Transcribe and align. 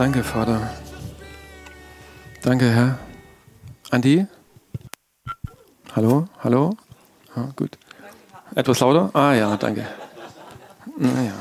Danke, 0.00 0.24
Vater. 0.24 0.70
Danke, 2.40 2.70
Herr. 2.70 2.98
Andi? 3.90 4.26
Hallo? 5.94 6.24
Hallo? 6.42 6.74
Ah, 7.34 7.48
gut. 7.54 7.76
Etwas 8.54 8.80
lauter? 8.80 9.10
Ah 9.12 9.34
ja, 9.34 9.58
danke. 9.58 9.86
Naja. 10.96 11.34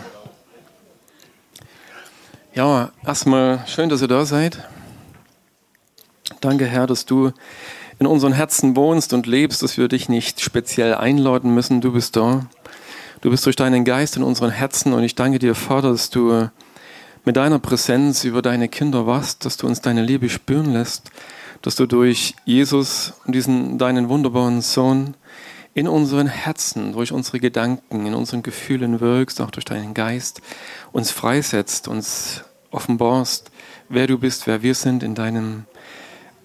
Ja, 2.54 2.92
erstmal 3.06 3.66
schön, 3.66 3.88
dass 3.88 4.02
ihr 4.02 4.10
da 4.10 4.26
seid. 4.26 4.68
Danke, 6.42 6.66
Herr, 6.66 6.86
dass 6.86 7.06
du 7.06 7.32
in 7.98 8.08
unseren 8.08 8.34
Herzen 8.34 8.76
wohnst 8.76 9.14
und 9.14 9.26
lebst, 9.26 9.64
dass 9.64 9.78
wir 9.78 9.88
dich 9.88 10.10
nicht 10.10 10.42
speziell 10.42 10.96
einläuten 10.96 11.56
müssen. 11.56 11.80
Du 11.80 11.94
bist 11.94 12.18
da. 12.18 12.46
Du 13.22 13.30
bist 13.30 13.46
durch 13.46 13.56
deinen 13.56 13.86
Geist 13.86 14.18
in 14.18 14.24
unseren 14.24 14.52
Herzen 14.52 14.92
und 14.92 15.04
ich 15.04 15.16
danke 15.16 15.40
dir, 15.40 15.56
Vater, 15.56 15.92
dass 15.92 16.10
du 16.10 16.50
mit 17.30 17.38
deiner 17.38 17.60
Präsenz 17.60 18.24
über 18.24 18.42
deine 18.42 18.70
Kinder 18.70 19.06
wachst, 19.06 19.46
dass 19.46 19.56
du 19.56 19.68
uns 19.68 19.82
deine 19.82 20.02
Liebe 20.02 20.30
spüren 20.30 20.74
lässt, 20.74 21.12
dass 21.62 21.76
du 21.76 21.86
durch 21.86 22.34
Jesus 22.44 23.14
und 23.24 23.36
diesen 23.36 23.78
deinen 23.78 24.10
wunderbaren 24.10 24.62
Sohn 24.64 25.16
in 25.76 25.88
unseren 25.88 26.26
Herzen, 26.26 26.94
durch 26.94 27.12
unsere 27.12 27.40
Gedanken, 27.40 28.08
in 28.08 28.16
unseren 28.16 28.42
Gefühlen 28.42 29.00
wirkst, 29.00 29.42
auch 29.42 29.52
durch 29.52 29.64
deinen 29.64 29.94
Geist, 29.94 30.42
uns 30.92 31.12
freisetzt, 31.12 31.88
uns 31.88 32.46
offenbarst, 32.72 33.52
wer 33.90 34.08
du 34.08 34.18
bist, 34.18 34.48
wer 34.48 34.64
wir 34.64 34.74
sind 34.74 35.04
in 35.04 35.14
deinem 35.14 35.66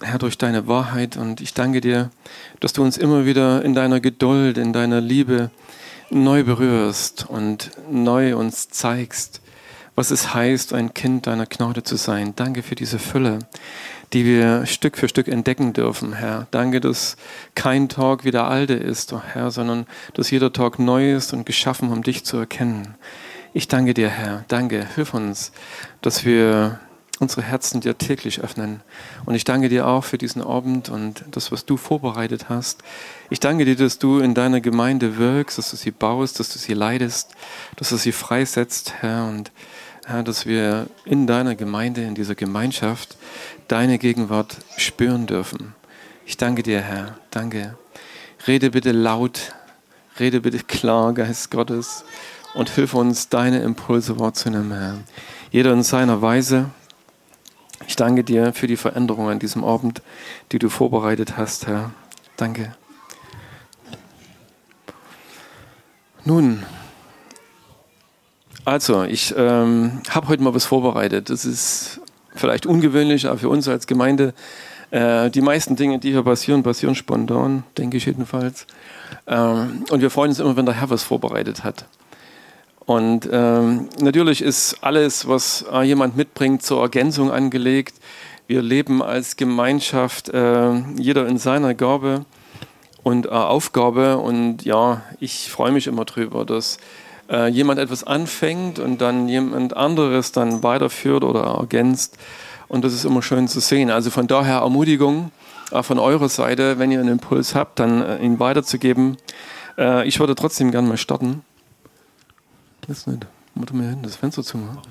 Herr, 0.03 0.19
durch 0.19 0.37
deine 0.37 0.69
Wahrheit. 0.69 1.17
Und 1.17 1.41
ich 1.41 1.55
danke 1.55 1.81
dir, 1.81 2.11
dass 2.61 2.75
du 2.75 2.83
uns 2.83 2.99
immer 2.99 3.25
wieder 3.25 3.65
in 3.65 3.73
deiner 3.73 4.01
Geduld, 4.01 4.59
in 4.59 4.75
deiner 4.75 5.01
Liebe 5.01 5.51
neu 6.11 6.45
berührst 6.45 7.25
und 7.27 7.71
neu 7.91 8.37
uns 8.37 8.69
zeigst, 8.69 9.41
was 9.97 10.11
es 10.11 10.35
heißt, 10.35 10.73
ein 10.73 10.95
Kind 10.95 11.27
deiner 11.27 11.47
Gnade 11.47 11.83
zu 11.83 11.97
sein. 11.97 12.35
Danke 12.37 12.63
für 12.63 12.75
diese 12.75 12.99
Fülle, 12.99 13.39
die 14.13 14.25
wir 14.25 14.67
Stück 14.67 14.97
für 14.97 15.09
Stück 15.09 15.29
entdecken 15.29 15.73
dürfen, 15.73 16.15
Herr. 16.15 16.47
Danke, 16.51 16.81
dass 16.81 17.17
kein 17.55 17.89
Tag 17.89 18.25
wie 18.25 18.31
der 18.31 18.47
alte 18.47 18.75
ist, 18.75 19.13
oh 19.13 19.23
Herr, 19.25 19.51
sondern 19.51 19.87
dass 20.15 20.31
jeder 20.31 20.53
Tag 20.53 20.79
neu 20.79 21.15
ist 21.15 21.33
und 21.33 21.47
geschaffen, 21.47 21.91
um 21.91 22.03
dich 22.03 22.25
zu 22.25 22.37
erkennen. 22.37 22.95
Ich 23.53 23.69
danke 23.69 23.95
dir, 23.95 24.09
Herr. 24.09 24.45
Danke. 24.49 24.85
Hilf 24.97 25.15
uns, 25.15 25.53
dass 26.03 26.25
wir 26.25 26.81
unsere 27.21 27.43
Herzen 27.43 27.81
dir 27.81 27.97
täglich 27.97 28.41
öffnen. 28.41 28.81
Und 29.25 29.35
ich 29.35 29.45
danke 29.45 29.69
dir 29.69 29.87
auch 29.87 30.03
für 30.03 30.19
diesen 30.19 30.43
Abend 30.43 30.89
und 30.89 31.25
das, 31.31 31.53
was 31.53 31.65
du 31.65 31.77
vorbereitet 31.77 32.49
hast. 32.49 32.83
Ich 33.31 33.39
danke 33.39 33.65
dir, 33.65 33.77
dass 33.77 33.99
du 33.99 34.19
in 34.19 34.35
deiner 34.35 34.61
Gemeinde 34.61 35.19
wirkst, 35.19 35.59
dass 35.59 35.71
du 35.71 35.77
sie 35.77 35.93
baust, 35.93 36.41
dass 36.41 36.53
du 36.53 36.59
sie 36.59 36.75
leidest, 36.75 37.31
dass 37.77 37.91
du 37.91 37.97
sie 37.97 38.13
freisetzt, 38.13 38.95
Herr, 39.01 39.29
und 39.29 39.53
Herr, 40.07 40.23
dass 40.23 40.45
wir 40.45 40.87
in 41.07 41.27
deiner 41.27 41.55
Gemeinde, 41.55 42.03
in 42.03 42.15
dieser 42.15 42.35
Gemeinschaft 42.35 43.17
deine 43.69 43.99
Gegenwart 43.99 44.59
spüren 44.77 45.27
dürfen. 45.27 45.75
Ich 46.27 46.37
danke 46.37 46.63
dir, 46.63 46.81
Herr. 46.81 47.19
Danke. 47.31 47.77
Rede 48.47 48.71
bitte 48.71 48.93
laut, 48.93 49.55
rede 50.21 50.43
bitte 50.43 50.59
klar, 50.59 51.15
Geist 51.15 51.51
Gottes, 51.51 52.05
und 52.53 52.69
hilf 52.69 52.93
uns, 52.93 53.31
deine 53.31 53.61
Impulse 53.61 54.21
wahrzunehmen, 54.21 54.73
Herr. 54.73 54.99
Jeder 55.51 55.73
in 55.73 55.83
seiner 55.83 56.21
Weise. 56.21 56.71
Ich 57.87 57.97
danke 57.97 58.25
dir 58.25 58.53
für 58.53 58.67
die 58.67 58.77
Veränderung 58.77 59.31
an 59.31 59.39
diesem 59.39 59.65
Abend, 59.65 60.03
die 60.53 60.59
du 60.59 60.69
vorbereitet 60.69 61.39
hast, 61.39 61.67
Herr. 61.67 61.93
Danke. 62.37 62.75
Nun, 66.25 66.63
also, 68.65 69.05
ich 69.05 69.35
ähm, 69.37 70.01
habe 70.11 70.29
heute 70.29 70.43
mal 70.43 70.55
was 70.55 70.65
vorbereitet. 70.65 71.31
Das 71.31 71.45
ist 71.45 72.01
vielleicht 72.35 72.67
ungewöhnlich, 72.67 73.27
aber 73.27 73.39
für 73.39 73.49
uns 73.49 73.69
als 73.69 73.87
Gemeinde, 73.87 74.35
äh, 74.91 75.31
die 75.31 75.41
meisten 75.41 75.77
Dinge, 75.77 75.99
die 75.99 76.13
hier 76.13 76.23
passieren, 76.23 76.63
passieren 76.63 76.95
spontan, 76.95 77.65
denke 77.77 77.97
ich 77.97 78.07
jedenfalls. 78.07 78.67
Ähm, 79.27 79.85
und 79.91 80.01
wir 80.01 80.11
freuen 80.11 80.31
uns 80.31 80.41
immer, 80.41 80.57
wenn 80.57 80.67
der 80.67 80.75
Herr 80.75 80.91
was 80.91 81.03
vorbereitet 81.03 81.65
hat. 81.65 81.87
Und 82.87 83.29
ähm, 83.33 83.89
natürlich 84.01 84.43
ist 84.43 84.79
alles, 84.83 85.27
was 85.27 85.65
äh, 85.73 85.83
jemand 85.83 86.17
mitbringt, 86.17 86.63
zur 86.63 86.83
Ergänzung 86.83 87.31
angelegt. 87.31 87.95
Wir 88.47 88.61
leben 88.61 89.03
als 89.03 89.37
Gemeinschaft, 89.37 90.29
äh, 90.29 90.75
jeder 90.97 91.27
in 91.27 91.39
seiner 91.39 91.75
Gabe 91.75 92.27
und 93.03 93.27
äh, 93.27 93.31
Aufgabe. 93.31 94.19
Und 94.19 94.65
ja, 94.65 95.03
ich 95.19 95.51
freue 95.51 95.73
mich 95.73 95.87
immer 95.87 96.05
drüber, 96.05 96.45
dass 96.45 96.79
äh, 97.31 97.49
jemand 97.49 97.79
etwas 97.81 98.05
anfängt 98.05 98.79
und 98.79 99.01
dann 99.01 99.29
jemand 99.29 99.77
anderes 99.77 100.33
dann 100.33 100.63
weiterführt 100.63 101.25
oder 101.25 101.43
ergänzt. 101.43 102.19
Und 102.69 102.85
das 102.85 102.93
ist 102.93 103.05
immer 103.05 103.23
schön 103.23 103.49
zu 103.49 103.61
sehen. 103.61 103.91
Also 103.91 104.11
von 104.11 104.27
daher 104.27 104.59
Ermutigung 104.59 105.31
äh, 105.71 105.83
von 105.83 105.99
eurer 105.99 106.29
Seite, 106.29 106.79
wenn 106.79 106.91
ihr 106.91 107.01
einen 107.01 107.09
Impuls 107.09 107.55
habt, 107.55 107.79
dann 107.79 108.03
äh, 108.03 108.19
ihn 108.19 108.39
weiterzugeben. 108.39 109.17
ich 110.05 110.21
würde 110.21 110.37
trotzdem 110.37 110.71
gerne 110.71 110.87
mal 110.87 110.97
starten. 110.97 111.43
Das 112.87 113.09
nicht. 113.09 113.27
Mach 113.57 113.73
mir 113.73 113.89
hin, 113.89 114.03
das 114.03 114.15
Fenster 114.15 114.45
zu 114.45 114.57
machen. 114.57 114.83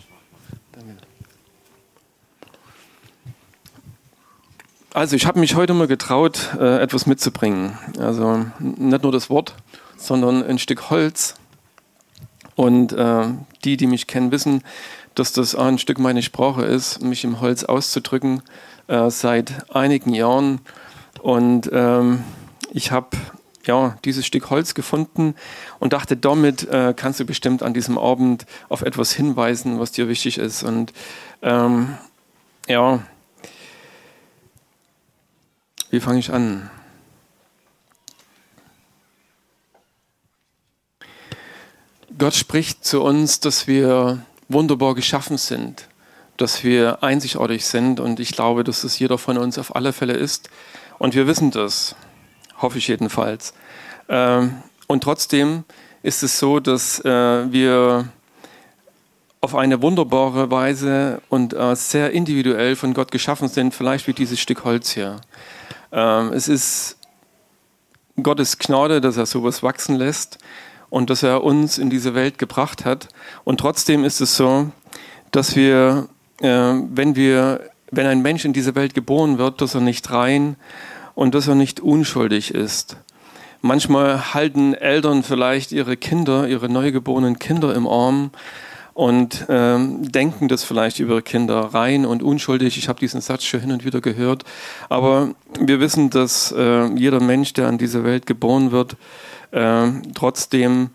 Also 4.94 5.16
ich 5.16 5.26
habe 5.26 5.40
mich 5.40 5.56
heute 5.56 5.74
mal 5.74 5.88
getraut, 5.88 6.52
äh, 6.60 6.80
etwas 6.80 7.08
mitzubringen. 7.08 7.80
Also 7.98 8.46
nicht 8.60 9.02
nur 9.02 9.12
das 9.12 9.28
Wort, 9.32 9.56
sondern 9.98 10.44
ein 10.44 10.60
Stück 10.60 10.92
Holz. 10.92 11.34
Und 12.56 12.94
äh, 12.94 13.26
die, 13.64 13.78
die 13.78 13.88
mich 13.88 14.08
kennen, 14.08 14.32
wissen, 14.32 14.64
dass 15.16 15.34
das 15.34 15.56
ein 15.56 15.78
Stück 15.78 16.00
meine 16.00 16.24
Sprache 16.24 16.64
ist, 16.64 17.02
mich 17.02 17.24
im 17.24 17.40
Holz 17.40 17.64
auszudrücken, 17.64 18.42
äh, 18.88 19.10
seit 19.10 19.74
einigen 19.74 20.14
Jahren. 20.14 20.62
Und 21.22 21.70
ähm, 21.72 22.24
ich 22.72 22.92
habe 22.92 23.18
ja, 23.66 23.98
dieses 24.04 24.26
Stück 24.26 24.50
Holz 24.50 24.74
gefunden 24.74 25.36
und 25.80 25.94
dachte, 25.94 26.18
damit 26.18 26.68
äh, 26.68 26.94
kannst 26.96 27.20
du 27.20 27.26
bestimmt 27.26 27.64
an 27.64 27.74
diesem 27.74 27.98
Abend 27.98 28.46
auf 28.70 28.82
etwas 28.82 29.14
hinweisen, 29.14 29.80
was 29.80 29.92
dir 29.92 30.08
wichtig 30.08 30.38
ist. 30.38 30.64
Und 30.64 30.92
ähm, 31.42 31.98
ja, 32.68 33.00
wie 35.92 36.00
fange 36.00 36.20
ich 36.20 36.34
an? 36.34 36.70
Gott 42.18 42.36
spricht 42.36 42.86
zu 42.86 43.02
uns, 43.02 43.40
dass 43.40 43.68
wir 43.68 44.20
wunderbar 44.50 44.94
geschaffen 44.96 45.38
sind, 45.38 45.88
dass 46.38 46.64
wir 46.64 47.04
einzigartig 47.04 47.66
sind 47.66 48.00
und 48.00 48.20
ich 48.20 48.32
glaube, 48.34 48.64
dass 48.64 48.84
es 48.84 49.00
jeder 49.00 49.18
von 49.18 49.38
uns 49.38 49.58
auf 49.58 49.76
alle 49.76 49.94
Fälle 49.94 50.14
ist 50.14 50.50
und 51.00 51.16
wir 51.16 51.28
wissen 51.28 51.52
das 51.52 51.96
hoffe 52.64 52.78
ich 52.80 52.88
jedenfalls. 52.88 53.54
Ähm, 54.10 54.64
und 54.88 55.04
trotzdem 55.04 55.66
ist 56.02 56.24
es 56.24 56.40
so, 56.40 56.60
dass 56.60 57.00
äh, 57.06 57.52
wir 57.52 58.08
auf 59.42 59.56
eine 59.56 59.82
wunderbare 59.82 60.50
Weise 60.50 61.22
und 61.30 61.54
äh, 61.54 61.76
sehr 61.76 62.12
individuell 62.12 62.76
von 62.76 62.94
Gott 62.94 63.12
geschaffen 63.12 63.50
sind, 63.50 63.74
vielleicht 63.74 64.08
wie 64.08 64.14
dieses 64.14 64.40
Stück 64.40 64.64
Holz 64.64 64.92
hier. 64.92 65.20
Ähm, 65.92 66.32
es 66.32 66.48
ist 66.48 66.98
Gottes 68.22 68.58
Gnade, 68.58 69.02
dass 69.02 69.18
er 69.18 69.26
sowas 69.26 69.62
wachsen 69.64 69.96
lässt 69.96 70.40
und 70.94 71.10
dass 71.10 71.24
er 71.24 71.44
uns 71.44 71.80
in 71.80 71.90
diese 71.90 72.14
Welt 72.14 72.38
gebracht 72.38 72.86
hat. 72.86 73.08
Und 73.44 73.60
trotzdem 73.60 74.04
ist 74.04 74.22
es 74.22 74.38
so, 74.38 74.70
dass 75.32 75.56
wir, 75.56 76.08
äh, 76.40 76.46
wenn 76.46 77.16
wir, 77.16 77.62
wenn 77.90 78.06
ein 78.06 78.22
Mensch 78.22 78.46
in 78.46 78.54
diese 78.54 78.76
Welt 78.76 78.94
geboren 78.94 79.40
wird, 79.40 79.60
dass 79.60 79.74
er 79.74 79.82
nicht 79.82 80.12
rein 80.12 80.56
und 81.16 81.34
dass 81.34 81.48
er 81.48 81.56
nicht 81.56 81.80
unschuldig 81.80 82.54
ist. 82.54 82.98
Manchmal 83.62 84.36
halten 84.36 84.76
Eltern 84.76 85.24
vielleicht 85.24 85.72
ihre 85.72 85.98
Kinder, 85.98 86.48
ihre 86.48 86.70
neugeborenen 86.70 87.40
Kinder 87.40 87.74
im 87.74 87.88
Arm 87.88 88.30
und 88.94 89.48
ähm, 89.50 90.12
denken 90.12 90.48
das 90.48 90.64
vielleicht 90.64 91.00
über 91.00 91.24
Kinder 91.24 91.60
rein 91.74 92.06
und 92.06 92.22
unschuldig. 92.22 92.78
Ich 92.78 92.88
habe 92.88 93.00
diesen 93.00 93.20
Satz 93.20 93.46
schon 93.46 93.62
hin 93.62 93.72
und 93.72 93.84
wieder 93.84 94.00
gehört. 94.00 94.44
Aber 94.90 95.34
wir 95.60 95.80
wissen, 95.80 96.12
dass 96.12 96.52
äh, 96.52 96.86
jeder 96.94 97.20
Mensch, 97.20 97.54
der 97.54 97.68
an 97.68 97.80
diese 97.80 98.04
Welt 98.04 98.28
geboren 98.28 98.72
wird, 98.72 98.96
äh, 99.54 99.92
trotzdem 100.14 100.90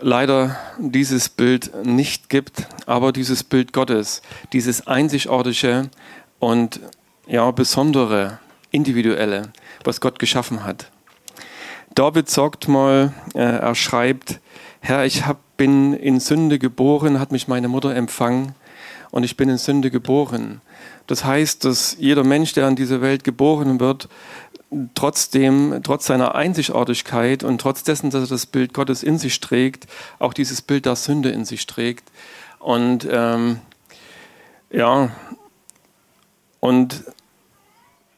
leider 0.00 0.56
dieses 0.78 1.28
Bild 1.28 1.84
nicht 1.84 2.28
gibt, 2.28 2.66
aber 2.86 3.12
dieses 3.12 3.42
Bild 3.42 3.72
Gottes, 3.72 4.22
dieses 4.52 4.86
einzigartige 4.86 5.90
und 6.38 6.80
ja 7.26 7.50
besondere 7.50 8.38
individuelle, 8.70 9.50
was 9.84 10.00
Gott 10.00 10.18
geschaffen 10.18 10.64
hat. 10.64 10.90
David 11.94 12.28
sagt 12.28 12.68
mal, 12.68 13.12
äh, 13.34 13.40
er 13.40 13.74
schreibt, 13.74 14.40
Herr, 14.80 15.04
ich 15.04 15.26
hab, 15.26 15.38
bin 15.56 15.92
in 15.94 16.20
Sünde 16.20 16.60
geboren, 16.60 17.18
hat 17.18 17.32
mich 17.32 17.48
meine 17.48 17.66
Mutter 17.66 17.94
empfangen 17.96 18.54
und 19.10 19.24
ich 19.24 19.36
bin 19.36 19.48
in 19.48 19.58
Sünde 19.58 19.90
geboren. 19.90 20.60
Das 21.08 21.24
heißt, 21.24 21.64
dass 21.64 21.96
jeder 21.98 22.22
Mensch, 22.22 22.52
der 22.52 22.66
an 22.66 22.76
diese 22.76 23.00
Welt 23.00 23.24
geboren 23.24 23.80
wird, 23.80 24.08
trotzdem, 24.94 25.80
trotz 25.82 26.06
seiner 26.06 26.34
Einzigartigkeit 26.34 27.42
und 27.42 27.60
trotz 27.60 27.82
dessen, 27.82 28.10
dass 28.10 28.24
er 28.24 28.28
das 28.28 28.46
Bild 28.46 28.74
Gottes 28.74 29.02
in 29.02 29.18
sich 29.18 29.40
trägt, 29.40 29.86
auch 30.18 30.34
dieses 30.34 30.62
Bild 30.62 30.86
der 30.86 30.96
Sünde 30.96 31.30
in 31.30 31.44
sich 31.44 31.66
trägt. 31.66 32.10
Und 32.58 33.06
ähm, 33.10 33.60
ja, 34.70 35.10
und 36.60 37.04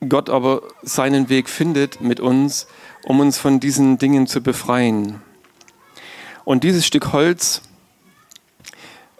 Gott 0.08 0.31
aber 0.31 0.62
seinen 0.82 1.29
Weg 1.29 1.49
findet 1.49 2.00
mit 2.00 2.20
uns, 2.20 2.67
um 3.05 3.20
uns 3.20 3.38
von 3.38 3.61
diesen 3.61 3.99
Dingen 3.99 4.26
zu 4.26 4.43
befreien. 4.43 5.20
Und 6.44 6.64
dieses 6.64 6.87
Stück 6.87 7.12
Holz 7.12 7.62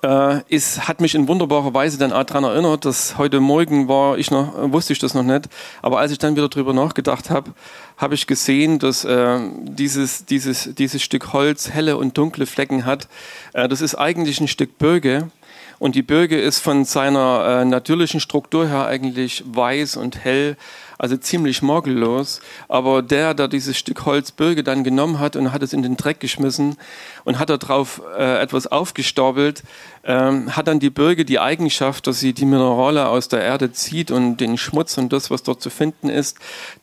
äh, 0.03 0.41
ist, 0.49 0.89
hat 0.89 1.01
mich 1.01 1.15
in 1.15 1.29
wunderbarer 1.29 1.75
Weise 1.75 1.99
dann 1.99 2.13
auch 2.13 2.25
daran 2.25 2.45
erinnert, 2.45 2.85
dass 2.85 3.19
heute 3.19 3.41
Morgen 3.41 3.89
war 3.89 4.19
ich 4.19 4.31
noch, 4.31 4.73
wusste 4.73 4.93
ich 4.93 4.99
das 4.99 5.15
noch 5.15 5.23
nicht, 5.23 5.49
aber 5.83 5.99
als 5.99 6.13
ich 6.13 6.19
dann 6.19 6.37
wieder 6.37 6.49
drüber 6.49 6.73
nachgedacht 6.73 7.31
habe, 7.31 7.53
habe 7.97 8.15
ich 8.15 8.27
gesehen, 8.27 8.79
dass 8.79 9.05
äh, 9.05 9.41
dieses, 9.63 10.25
dieses, 10.25 10.75
dieses 10.75 11.03
Stück 11.03 11.33
Holz 11.33 11.71
helle 11.71 11.97
und 11.97 12.17
dunkle 12.17 12.47
Flecken 12.47 12.87
hat. 12.87 13.09
Äh, 13.53 13.69
das 13.69 13.81
ist 13.81 13.95
eigentlich 13.95 14.41
ein 14.41 14.49
Stück 14.49 14.79
Birke 14.79 15.31
und 15.79 15.95
die 15.95 16.03
Birke 16.03 16.39
ist 16.39 16.61
von 16.61 16.85
seiner 16.85 17.61
äh, 17.63 17.65
natürlichen 17.65 18.21
Struktur 18.21 18.69
her 18.69 18.87
eigentlich 18.87 19.45
weiß 19.47 19.97
und 19.97 20.23
hell, 20.25 20.57
also 21.01 21.17
ziemlich 21.17 21.63
morgellos. 21.63 22.41
Aber 22.69 23.01
der, 23.01 23.33
der 23.33 23.49
dieses 23.49 23.79
Stück 23.79 24.05
Holz 24.05 24.33
Birke 24.33 24.63
dann 24.63 24.85
genommen 24.85 25.19
hat 25.19 25.35
und 25.35 25.51
hat 25.51 25.63
es 25.63 25.73
in 25.73 25.83
den 25.83 25.97
Dreck 25.97 26.21
geschmissen 26.21 26.77
und 27.25 27.39
hat 27.39 27.49
darauf 27.49 28.03
äh, 28.19 28.39
etwas 28.41 28.67
aufgestaubelt, 28.67 29.63
ähm, 30.05 30.55
hat 30.55 30.69
dann 30.69 30.79
die 30.79 30.91
Birke 30.91 31.25
die 31.25 31.41
Eigenschaft, 31.41 32.07
dass 32.07 32.21
sie 32.21 32.35
die 32.35 32.45
Minerale 32.45 33.09
aus 33.09 33.29
der 33.29 33.41
Erde 33.41 33.73
zieht 33.73 34.11
und 34.11 34.37
den 34.37 34.59
Schmutz 34.59 34.99
und 34.99 35.11
das, 35.11 35.31
was 35.31 35.43
dort 35.43 35.63
zu 35.63 35.71
finden 35.71 36.11
ist, 36.11 36.37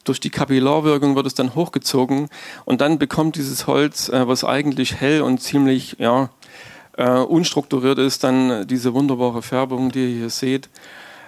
durch 0.03 0.19
die 0.19 0.31
Kapillarwirkung 0.31 1.15
wird 1.15 1.27
es 1.27 1.35
dann 1.35 1.53
hochgezogen 1.53 2.29
und 2.65 2.81
dann 2.81 2.97
bekommt 2.97 3.35
dieses 3.35 3.67
Holz, 3.67 4.09
äh, 4.09 4.27
was 4.27 4.43
eigentlich 4.43 4.95
hell 4.95 5.21
und 5.21 5.41
ziemlich, 5.41 5.97
ja, 5.99 6.29
äh, 6.97 7.07
unstrukturiert 7.07 7.99
ist, 7.99 8.23
dann 8.23 8.65
diese 8.65 8.95
wunderbare 8.95 9.43
Färbung, 9.43 9.91
die 9.91 10.11
ihr 10.11 10.17
hier 10.17 10.29
seht. 10.31 10.69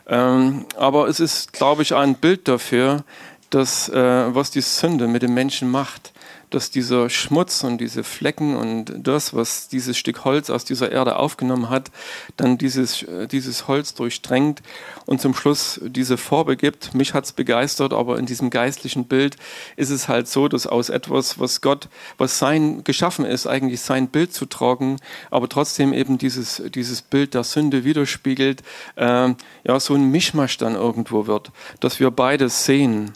Ähm, 0.09 0.65
aber 0.75 1.07
es 1.07 1.19
ist, 1.19 1.53
glaube 1.53 1.83
ich, 1.83 1.93
ein 1.93 2.15
Bild 2.15 2.47
dafür, 2.47 3.03
dass, 3.49 3.89
äh, 3.89 4.35
was 4.35 4.51
die 4.51 4.61
Sünde 4.61 5.07
mit 5.07 5.21
dem 5.21 5.33
Menschen 5.33 5.69
macht 5.69 6.11
dass 6.49 6.71
dieser 6.71 7.09
Schmutz 7.09 7.63
und 7.63 7.79
diese 7.79 8.03
Flecken 8.03 8.55
und 8.55 8.93
das, 8.95 9.33
was 9.33 9.67
dieses 9.67 9.97
Stück 9.97 10.25
Holz 10.25 10.49
aus 10.49 10.65
dieser 10.65 10.91
Erde 10.91 11.17
aufgenommen 11.17 11.69
hat, 11.69 11.91
dann 12.37 12.57
dieses, 12.57 13.03
äh, 13.03 13.27
dieses 13.27 13.67
Holz 13.67 13.93
durchdrängt 13.93 14.61
und 15.05 15.21
zum 15.21 15.33
Schluss 15.33 15.79
diese 15.83 16.17
Farbe 16.17 16.57
gibt. 16.57 16.93
Mich 16.93 17.13
hat 17.13 17.25
es 17.25 17.33
begeistert, 17.33 17.93
aber 17.93 18.17
in 18.17 18.25
diesem 18.25 18.49
geistlichen 18.49 19.05
Bild 19.05 19.37
ist 19.75 19.89
es 19.89 20.07
halt 20.07 20.27
so, 20.27 20.47
dass 20.47 20.65
aus 20.65 20.89
etwas, 20.89 21.39
was 21.39 21.61
Gott, 21.61 21.89
was 22.17 22.39
sein 22.39 22.83
geschaffen 22.83 23.25
ist, 23.25 23.47
eigentlich 23.47 23.81
sein 23.81 24.07
Bild 24.07 24.33
zu 24.33 24.45
tragen, 24.45 24.97
aber 25.29 25.49
trotzdem 25.49 25.93
eben 25.93 26.17
dieses, 26.17 26.61
dieses 26.73 27.01
Bild 27.01 27.33
der 27.33 27.43
Sünde 27.43 27.83
widerspiegelt, 27.83 28.63
äh, 28.95 29.33
ja, 29.63 29.79
so 29.79 29.93
ein 29.93 30.05
Mischmasch 30.11 30.57
dann 30.57 30.75
irgendwo 30.75 31.27
wird, 31.27 31.51
dass 31.79 31.99
wir 31.99 32.11
beides 32.11 32.65
sehen. 32.65 33.13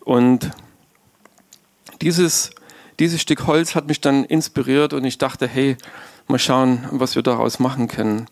Und 0.00 0.50
dieses 2.00 2.50
dieses 3.02 3.20
Stück 3.20 3.48
Holz 3.48 3.74
hat 3.74 3.88
mich 3.88 4.00
dann 4.00 4.24
inspiriert 4.24 4.92
und 4.92 5.04
ich 5.04 5.18
dachte, 5.18 5.48
hey, 5.48 5.76
mal 6.28 6.38
schauen, 6.38 6.86
was 6.92 7.16
wir 7.16 7.22
daraus 7.22 7.58
machen 7.58 7.88
können. 7.88 8.26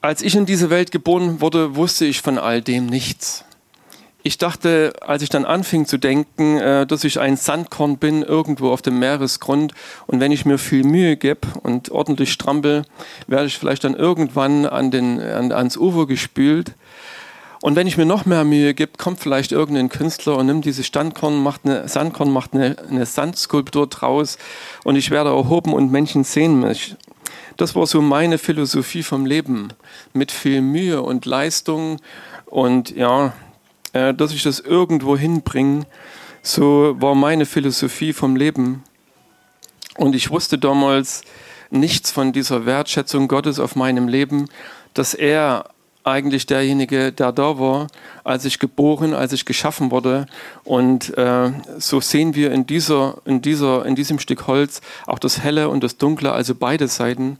Als 0.00 0.22
ich 0.22 0.34
in 0.34 0.46
diese 0.46 0.70
Welt 0.70 0.90
geboren 0.90 1.42
wurde, 1.42 1.76
wusste 1.76 2.06
ich 2.06 2.22
von 2.22 2.38
all 2.38 2.62
dem 2.62 2.86
nichts. 2.86 3.44
Ich 4.22 4.38
dachte, 4.38 4.94
als 5.02 5.22
ich 5.22 5.28
dann 5.28 5.44
anfing 5.44 5.84
zu 5.84 5.98
denken, 5.98 6.56
äh, 6.56 6.86
dass 6.86 7.04
ich 7.04 7.20
ein 7.20 7.36
Sandkorn 7.36 7.98
bin 7.98 8.22
irgendwo 8.22 8.72
auf 8.72 8.80
dem 8.80 8.98
Meeresgrund 8.98 9.74
und 10.06 10.20
wenn 10.20 10.32
ich 10.32 10.46
mir 10.46 10.56
viel 10.56 10.82
Mühe 10.82 11.18
gebe 11.18 11.46
und 11.62 11.90
ordentlich 11.90 12.32
strampel, 12.32 12.84
werde 13.26 13.46
ich 13.48 13.58
vielleicht 13.58 13.84
dann 13.84 13.94
irgendwann 13.94 14.64
an 14.64 14.90
den, 14.90 15.20
an, 15.20 15.52
ans 15.52 15.76
Ufer 15.76 16.06
gespült. 16.06 16.72
Und 17.60 17.74
wenn 17.74 17.86
ich 17.86 17.96
mir 17.96 18.04
noch 18.06 18.24
mehr 18.24 18.44
Mühe 18.44 18.72
gebe, 18.72 18.92
kommt 18.98 19.18
vielleicht 19.18 19.50
irgendein 19.50 19.88
Künstler 19.88 20.36
und 20.36 20.46
nimmt 20.46 20.64
dieses 20.64 20.86
Standkorn, 20.86 21.42
macht 21.42 21.62
eine 21.64 21.88
Sandkorn, 21.88 22.30
macht 22.30 22.54
eine, 22.54 22.76
eine 22.88 23.04
Sandskulptur 23.04 23.88
draus 23.88 24.38
und 24.84 24.96
ich 24.96 25.10
werde 25.10 25.30
erhoben 25.30 25.72
und 25.72 25.90
Menschen 25.90 26.22
sehen 26.22 26.60
mich. 26.60 26.94
Das 27.56 27.74
war 27.74 27.86
so 27.86 28.00
meine 28.00 28.38
Philosophie 28.38 29.02
vom 29.02 29.26
Leben. 29.26 29.72
Mit 30.12 30.30
viel 30.30 30.60
Mühe 30.60 31.02
und 31.02 31.26
Leistung 31.26 32.00
und 32.46 32.90
ja, 32.94 33.32
äh, 33.92 34.14
dass 34.14 34.32
ich 34.32 34.44
das 34.44 34.60
irgendwo 34.60 35.16
hinbringe. 35.16 35.84
So 36.42 36.94
war 37.00 37.16
meine 37.16 37.46
Philosophie 37.46 38.12
vom 38.12 38.36
Leben. 38.36 38.84
Und 39.96 40.14
ich 40.14 40.30
wusste 40.30 40.58
damals 40.58 41.22
nichts 41.70 42.12
von 42.12 42.32
dieser 42.32 42.64
Wertschätzung 42.64 43.26
Gottes 43.26 43.58
auf 43.58 43.74
meinem 43.74 44.06
Leben, 44.06 44.48
dass 44.94 45.14
er 45.14 45.64
eigentlich 46.10 46.46
derjenige, 46.46 47.12
der 47.12 47.32
da 47.32 47.58
war, 47.58 47.88
als 48.24 48.44
ich 48.44 48.58
geboren, 48.58 49.14
als 49.14 49.32
ich 49.32 49.44
geschaffen 49.44 49.90
wurde. 49.90 50.26
Und 50.64 51.16
äh, 51.16 51.52
so 51.78 52.00
sehen 52.00 52.34
wir 52.34 52.52
in, 52.52 52.66
dieser, 52.66 53.18
in, 53.24 53.42
dieser, 53.42 53.86
in 53.86 53.94
diesem 53.94 54.18
Stück 54.18 54.46
Holz 54.46 54.80
auch 55.06 55.18
das 55.18 55.40
Helle 55.40 55.68
und 55.68 55.82
das 55.84 55.96
Dunkle, 55.96 56.32
also 56.32 56.54
beide 56.54 56.88
Seiten. 56.88 57.38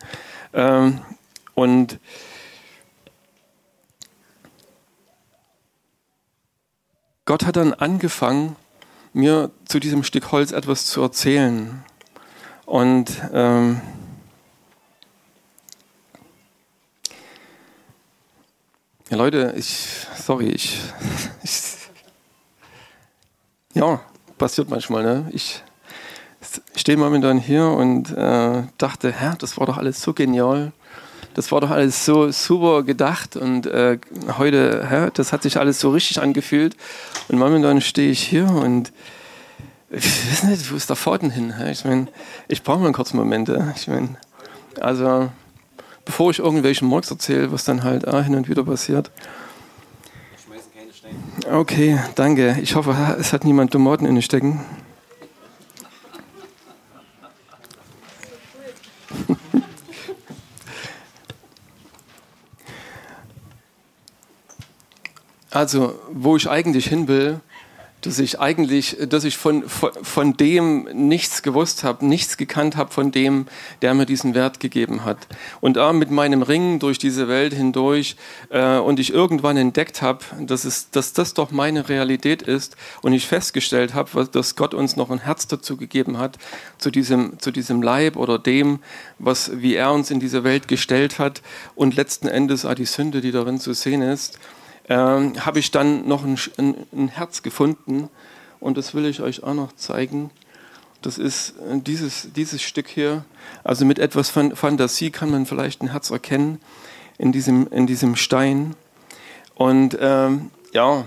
Äh, 0.52 0.90
und 1.54 1.98
Gott 7.24 7.44
hat 7.44 7.56
dann 7.56 7.74
angefangen, 7.74 8.56
mir 9.12 9.50
zu 9.66 9.80
diesem 9.80 10.02
Stück 10.02 10.32
Holz 10.32 10.52
etwas 10.52 10.86
zu 10.86 11.02
erzählen. 11.02 11.84
Und 12.64 13.10
ähm, 13.32 13.80
Ja, 19.10 19.16
Leute, 19.16 19.54
ich, 19.56 20.06
sorry, 20.22 20.48
ich, 20.50 20.78
ich 21.42 21.62
ja, 23.72 24.02
passiert 24.36 24.68
manchmal, 24.68 25.02
ne? 25.02 25.30
Ich 25.32 25.62
stehe 26.76 26.98
momentan 26.98 27.38
hier 27.38 27.68
und 27.68 28.10
äh, 28.10 28.64
dachte, 28.76 29.10
Herr, 29.10 29.34
das 29.36 29.56
war 29.56 29.66
doch 29.66 29.78
alles 29.78 30.02
so 30.02 30.12
genial. 30.12 30.72
Das 31.32 31.50
war 31.52 31.62
doch 31.62 31.70
alles 31.70 32.04
so 32.04 32.30
super 32.32 32.82
gedacht 32.82 33.34
und 33.36 33.64
äh, 33.64 33.98
heute, 34.36 34.86
Herr, 34.86 35.10
das 35.10 35.32
hat 35.32 35.42
sich 35.42 35.56
alles 35.56 35.80
so 35.80 35.88
richtig 35.88 36.20
angefühlt. 36.20 36.76
Und 37.28 37.38
momentan 37.38 37.80
stehe 37.80 38.10
ich 38.10 38.22
hier 38.22 38.44
und 38.44 38.92
ich 39.88 40.04
weiß 40.04 40.42
nicht, 40.44 40.70
wo 40.70 40.76
ist 40.76 40.90
der 40.90 40.96
Faden 40.96 41.30
hin? 41.30 41.54
Ich 41.70 41.82
meine, 41.86 42.08
ich 42.46 42.62
brauche 42.62 42.80
mal 42.80 42.86
einen 42.86 42.94
kurzen 42.94 43.16
Moment. 43.16 43.50
Ich 43.74 43.88
meine, 43.88 44.18
also 44.78 45.30
bevor 46.08 46.30
ich 46.30 46.38
irgendwelchen 46.38 46.88
Murks 46.88 47.10
erzähle, 47.10 47.52
was 47.52 47.64
dann 47.64 47.84
halt 47.84 48.08
ah, 48.08 48.22
hin 48.22 48.34
und 48.34 48.48
wieder 48.48 48.64
passiert. 48.64 49.10
Okay, 51.52 51.98
danke. 52.14 52.56
Ich 52.62 52.74
hoffe, 52.74 52.96
es 53.20 53.34
hat 53.34 53.44
niemand 53.44 53.72
Tomaten 53.72 54.06
in 54.06 54.14
den 54.14 54.22
Stecken. 54.22 54.64
Also, 65.50 65.98
wo 66.12 66.36
ich 66.36 66.48
eigentlich 66.48 66.86
hin 66.86 67.08
will, 67.08 67.40
dass 68.02 68.20
ich 68.20 68.38
eigentlich, 68.38 68.96
dass 69.08 69.24
ich 69.24 69.36
von, 69.36 69.68
von, 69.68 69.90
von 70.02 70.36
dem 70.36 70.88
nichts 70.92 71.42
gewusst 71.42 71.82
habe, 71.82 72.06
nichts 72.06 72.36
gekannt 72.36 72.76
habe 72.76 72.92
von 72.92 73.10
dem, 73.10 73.46
der 73.82 73.94
mir 73.94 74.06
diesen 74.06 74.34
Wert 74.34 74.60
gegeben 74.60 75.04
hat. 75.04 75.26
Und 75.60 75.76
da 75.76 75.92
mit 75.92 76.10
meinem 76.10 76.42
Ringen 76.42 76.78
durch 76.78 76.98
diese 76.98 77.26
Welt 77.26 77.52
hindurch 77.52 78.16
äh, 78.50 78.76
und 78.78 79.00
ich 79.00 79.12
irgendwann 79.12 79.56
entdeckt 79.56 80.00
habe, 80.00 80.24
dass, 80.40 80.64
es, 80.64 80.90
dass 80.90 81.12
das 81.12 81.34
doch 81.34 81.50
meine 81.50 81.88
Realität 81.88 82.42
ist 82.42 82.76
und 83.02 83.12
ich 83.12 83.26
festgestellt 83.26 83.94
habe, 83.94 84.28
dass 84.30 84.54
Gott 84.54 84.74
uns 84.74 84.96
noch 84.96 85.10
ein 85.10 85.18
Herz 85.18 85.48
dazu 85.48 85.76
gegeben 85.76 86.18
hat, 86.18 86.38
zu 86.78 86.90
diesem, 86.90 87.40
zu 87.40 87.50
diesem 87.50 87.82
Leib 87.82 88.16
oder 88.16 88.38
dem, 88.38 88.78
was, 89.18 89.60
wie 89.60 89.74
er 89.74 89.92
uns 89.92 90.12
in 90.12 90.20
diese 90.20 90.44
Welt 90.44 90.68
gestellt 90.68 91.18
hat 91.18 91.42
und 91.74 91.96
letzten 91.96 92.28
Endes 92.28 92.64
auch 92.64 92.74
die 92.74 92.86
Sünde, 92.86 93.20
die 93.20 93.32
darin 93.32 93.58
zu 93.58 93.72
sehen 93.72 94.02
ist 94.02 94.38
ähm, 94.88 95.44
habe 95.44 95.58
ich 95.58 95.70
dann 95.70 96.08
noch 96.08 96.24
ein, 96.24 96.38
ein, 96.56 96.74
ein, 96.92 97.08
Herz 97.08 97.42
gefunden 97.42 98.08
und 98.60 98.78
das 98.78 98.94
will 98.94 99.06
ich 99.06 99.20
euch 99.20 99.42
auch 99.42 99.54
noch 99.54 99.74
zeigen. 99.76 100.30
Das 101.02 101.18
ist 101.18 101.54
äh, 101.70 101.78
dieses, 101.78 102.32
dieses 102.32 102.62
Stück 102.62 102.88
hier. 102.88 103.24
Also 103.64 103.84
mit 103.84 103.98
etwas 103.98 104.30
von 104.30 104.56
Fantasie 104.56 105.10
kann 105.10 105.30
man 105.30 105.46
vielleicht 105.46 105.82
ein 105.82 105.90
Herz 105.90 106.10
erkennen 106.10 106.60
in 107.18 107.32
diesem, 107.32 107.68
in 107.68 107.86
diesem 107.86 108.16
Stein. 108.16 108.74
Und 109.54 109.96
ähm, 110.00 110.50
ja, 110.72 111.04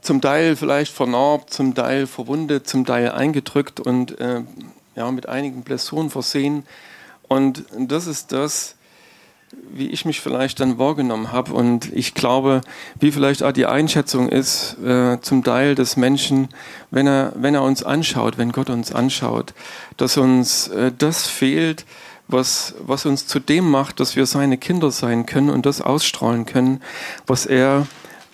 zum 0.00 0.20
Teil 0.20 0.56
vielleicht 0.56 0.92
vernarbt, 0.92 1.52
zum 1.52 1.74
Teil 1.74 2.06
verwundet, 2.06 2.66
zum 2.66 2.84
Teil 2.84 3.10
eingedrückt 3.10 3.80
und 3.80 4.18
äh, 4.20 4.42
ja, 4.94 5.10
mit 5.10 5.28
einigen 5.28 5.62
Blessuren 5.62 6.10
versehen. 6.10 6.64
Und 7.28 7.64
das 7.78 8.06
ist 8.06 8.32
das, 8.32 8.74
wie 9.74 9.88
ich 9.88 10.04
mich 10.04 10.20
vielleicht 10.20 10.60
dann 10.60 10.78
wahrgenommen 10.78 11.32
habe. 11.32 11.52
Und 11.52 11.92
ich 11.92 12.14
glaube, 12.14 12.60
wie 13.00 13.12
vielleicht 13.12 13.42
auch 13.42 13.52
die 13.52 13.66
Einschätzung 13.66 14.28
ist 14.28 14.76
äh, 14.84 15.20
zum 15.20 15.42
Teil 15.44 15.74
des 15.74 15.96
Menschen, 15.96 16.48
wenn 16.90 17.06
er, 17.06 17.32
wenn 17.36 17.54
er 17.54 17.62
uns 17.62 17.82
anschaut, 17.82 18.38
wenn 18.38 18.52
Gott 18.52 18.70
uns 18.70 18.92
anschaut, 18.92 19.54
dass 19.96 20.16
uns 20.16 20.68
äh, 20.68 20.92
das 20.96 21.26
fehlt, 21.26 21.84
was, 22.28 22.74
was 22.80 23.06
uns 23.06 23.26
zu 23.26 23.40
dem 23.40 23.70
macht, 23.70 24.00
dass 24.00 24.16
wir 24.16 24.26
seine 24.26 24.58
Kinder 24.58 24.90
sein 24.90 25.26
können 25.26 25.50
und 25.50 25.66
das 25.66 25.80
ausstrahlen 25.80 26.46
können, 26.46 26.82
was 27.26 27.46
er 27.46 27.86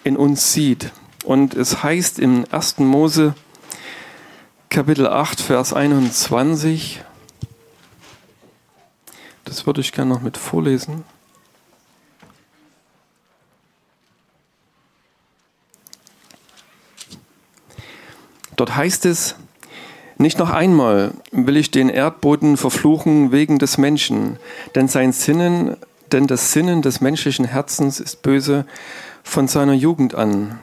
in 0.04 0.16
uns 0.16 0.52
sieht. 0.52 0.92
Und 1.25 1.54
es 1.54 1.83
heißt 1.83 2.18
im 2.18 2.45
1. 2.50 2.78
Mose 2.78 3.35
Kapitel 4.71 5.07
8, 5.07 5.40
Vers 5.40 5.73
21, 5.73 7.00
das 9.45 9.66
würde 9.66 9.80
ich 9.80 9.92
gerne 9.92 10.11
noch 10.11 10.21
mit 10.21 10.37
vorlesen. 10.37 11.04
Dort 18.58 18.74
heißt 18.74 19.06
es, 19.06 19.36
nicht 20.18 20.40
noch 20.40 20.50
einmal 20.50 21.12
will 21.30 21.56
ich 21.56 21.70
den 21.70 21.88
Erdboden 21.88 22.56
verfluchen 22.56 23.30
wegen 23.30 23.60
des 23.60 23.78
Menschen, 23.78 24.36
denn 24.74 24.88
sein 24.88 25.12
Sinnen, 25.12 25.76
denn 26.10 26.26
das 26.26 26.52
Sinnen 26.52 26.82
des 26.82 27.00
menschlichen 27.00 27.44
Herzens 27.44 28.00
ist 28.00 28.20
böse 28.22 28.66
von 29.22 29.46
seiner 29.46 29.74
Jugend 29.74 30.16
an. 30.16 30.58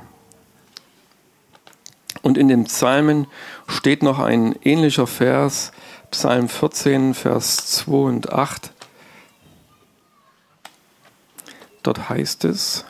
Und 2.21 2.37
in 2.37 2.49
den 2.49 2.65
Psalmen 2.65 3.27
steht 3.65 4.03
noch 4.03 4.19
ein 4.19 4.55
ähnlicher 4.61 5.07
Vers, 5.07 5.71
Psalm 6.11 6.49
14, 6.49 7.13
Vers 7.13 7.65
2 7.67 7.91
und 7.93 8.33
8. 8.33 8.73
Dort 11.81 12.09
heißt 12.09 12.43
es, 12.43 12.83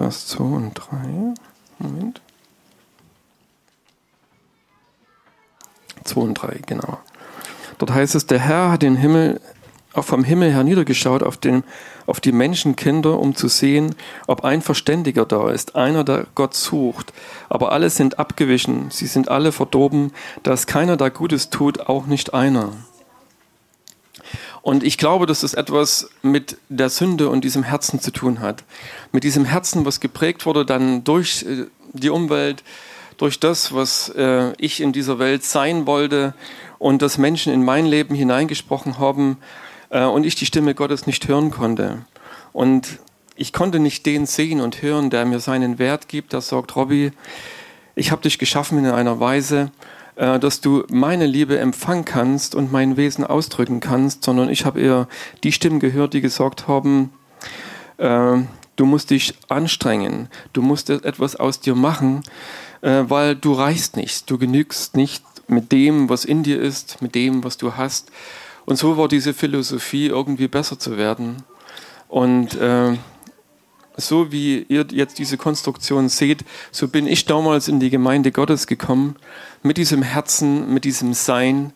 Vers 0.00 0.28
2 0.28 0.44
und 0.44 0.72
3. 0.72 1.34
Moment. 1.78 2.22
2 6.04 6.20
und 6.22 6.34
3, 6.36 6.60
genau. 6.64 7.00
Dort 7.76 7.92
heißt 7.92 8.14
es, 8.14 8.24
der 8.24 8.38
Herr 8.38 8.70
hat 8.70 8.80
den 8.80 8.96
Himmel, 8.96 9.42
auch 9.92 10.06
vom 10.06 10.24
Himmel 10.24 10.54
herniedergeschaut 10.54 11.22
auf, 11.22 11.36
den, 11.36 11.64
auf 12.06 12.18
die 12.18 12.32
Menschenkinder, 12.32 13.20
um 13.20 13.34
zu 13.34 13.48
sehen, 13.48 13.94
ob 14.26 14.42
ein 14.42 14.62
Verständiger 14.62 15.26
da 15.26 15.50
ist, 15.50 15.76
einer, 15.76 16.02
der 16.02 16.28
Gott 16.34 16.54
sucht. 16.54 17.12
Aber 17.50 17.72
alle 17.72 17.90
sind 17.90 18.18
abgewichen, 18.18 18.90
sie 18.90 19.06
sind 19.06 19.28
alle 19.28 19.52
verdorben, 19.52 20.12
da 20.44 20.54
ist 20.54 20.66
keiner, 20.66 20.96
der 20.96 21.10
Gutes 21.10 21.50
tut, 21.50 21.90
auch 21.90 22.06
nicht 22.06 22.32
einer. 22.32 22.72
Und 24.62 24.82
ich 24.82 24.98
glaube, 24.98 25.26
dass 25.26 25.40
das 25.40 25.54
etwas 25.54 26.10
mit 26.22 26.58
der 26.68 26.90
Sünde 26.90 27.30
und 27.30 27.44
diesem 27.44 27.62
Herzen 27.62 28.00
zu 28.00 28.10
tun 28.10 28.40
hat. 28.40 28.64
Mit 29.12 29.24
diesem 29.24 29.44
Herzen, 29.44 29.86
was 29.86 30.00
geprägt 30.00 30.44
wurde 30.44 30.66
dann 30.66 31.02
durch 31.04 31.44
äh, 31.44 31.66
die 31.92 32.10
Umwelt, 32.10 32.62
durch 33.16 33.40
das, 33.40 33.74
was 33.74 34.08
äh, 34.10 34.52
ich 34.58 34.80
in 34.80 34.92
dieser 34.92 35.18
Welt 35.18 35.44
sein 35.44 35.86
wollte 35.86 36.34
und 36.78 37.02
dass 37.02 37.18
Menschen 37.18 37.52
in 37.52 37.64
mein 37.64 37.86
Leben 37.86 38.14
hineingesprochen 38.14 38.98
haben 38.98 39.38
äh, 39.90 40.04
und 40.04 40.24
ich 40.24 40.34
die 40.34 40.46
Stimme 40.46 40.74
Gottes 40.74 41.06
nicht 41.06 41.28
hören 41.28 41.50
konnte. 41.50 42.04
Und 42.52 42.98
ich 43.36 43.52
konnte 43.52 43.78
nicht 43.78 44.06
den 44.06 44.26
sehen 44.26 44.60
und 44.60 44.82
hören, 44.82 45.10
der 45.10 45.24
mir 45.24 45.40
seinen 45.40 45.78
Wert 45.78 46.08
gibt, 46.08 46.32
der 46.32 46.40
sagt, 46.40 46.76
Robby, 46.76 47.12
ich 47.94 48.10
habe 48.10 48.22
dich 48.22 48.38
geschaffen 48.38 48.78
in 48.78 48.86
einer 48.86 49.20
Weise, 49.20 49.70
dass 50.20 50.60
du 50.60 50.84
meine 50.90 51.24
Liebe 51.24 51.58
empfangen 51.58 52.04
kannst 52.04 52.54
und 52.54 52.70
mein 52.70 52.98
Wesen 52.98 53.24
ausdrücken 53.24 53.80
kannst, 53.80 54.22
sondern 54.22 54.50
ich 54.50 54.66
habe 54.66 54.80
eher 54.80 55.08
die 55.44 55.52
Stimmen 55.52 55.80
gehört, 55.80 56.12
die 56.12 56.20
gesagt 56.20 56.68
haben, 56.68 57.10
äh, 57.96 58.36
du 58.76 58.86
musst 58.86 59.10
dich 59.10 59.34
anstrengen, 59.48 60.28
du 60.52 60.60
musst 60.60 60.90
etwas 60.90 61.36
aus 61.36 61.60
dir 61.60 61.74
machen, 61.74 62.22
äh, 62.82 63.04
weil 63.08 63.34
du 63.34 63.54
reichst 63.54 63.96
nicht, 63.96 64.30
du 64.30 64.36
genügst 64.36 64.94
nicht 64.94 65.24
mit 65.48 65.72
dem, 65.72 66.08
was 66.08 66.24
in 66.24 66.42
dir 66.42 66.60
ist, 66.60 67.00
mit 67.00 67.14
dem, 67.14 67.42
was 67.42 67.56
du 67.56 67.76
hast. 67.76 68.10
Und 68.66 68.76
so 68.76 68.96
war 68.96 69.08
diese 69.08 69.34
Philosophie, 69.34 70.06
irgendwie 70.06 70.48
besser 70.48 70.78
zu 70.78 70.96
werden. 70.96 71.42
Und 72.08 72.54
äh, 72.56 72.96
so 73.96 74.32
wie 74.32 74.64
ihr 74.68 74.86
jetzt 74.90 75.18
diese 75.18 75.36
Konstruktion 75.36 76.08
seht, 76.08 76.44
so 76.70 76.88
bin 76.88 77.06
ich 77.06 77.26
damals 77.26 77.68
in 77.68 77.80
die 77.80 77.90
Gemeinde 77.90 78.32
Gottes 78.32 78.66
gekommen, 78.66 79.16
mit 79.62 79.76
diesem 79.76 80.02
Herzen, 80.02 80.72
mit 80.72 80.84
diesem 80.84 81.14
Sein. 81.14 81.72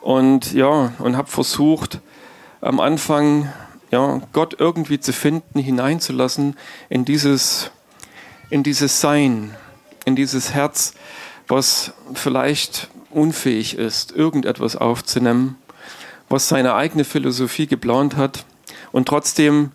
Und 0.00 0.52
ja, 0.52 0.92
und 0.98 1.16
habe 1.16 1.28
versucht, 1.28 2.00
am 2.60 2.80
Anfang 2.80 3.52
ja, 3.90 4.20
Gott 4.32 4.56
irgendwie 4.58 4.98
zu 4.98 5.12
finden, 5.12 5.58
hineinzulassen 5.58 6.56
in 6.88 7.04
dieses, 7.04 7.70
in 8.50 8.62
dieses 8.62 9.00
Sein, 9.00 9.54
in 10.04 10.16
dieses 10.16 10.52
Herz, 10.52 10.94
was 11.46 11.92
vielleicht 12.14 12.88
unfähig 13.10 13.76
ist, 13.76 14.12
irgendetwas 14.12 14.76
aufzunehmen, 14.76 15.56
was 16.28 16.48
seine 16.48 16.74
eigene 16.74 17.04
Philosophie 17.04 17.66
geplant 17.66 18.16
hat. 18.16 18.44
Und 18.92 19.06
trotzdem 19.06 19.72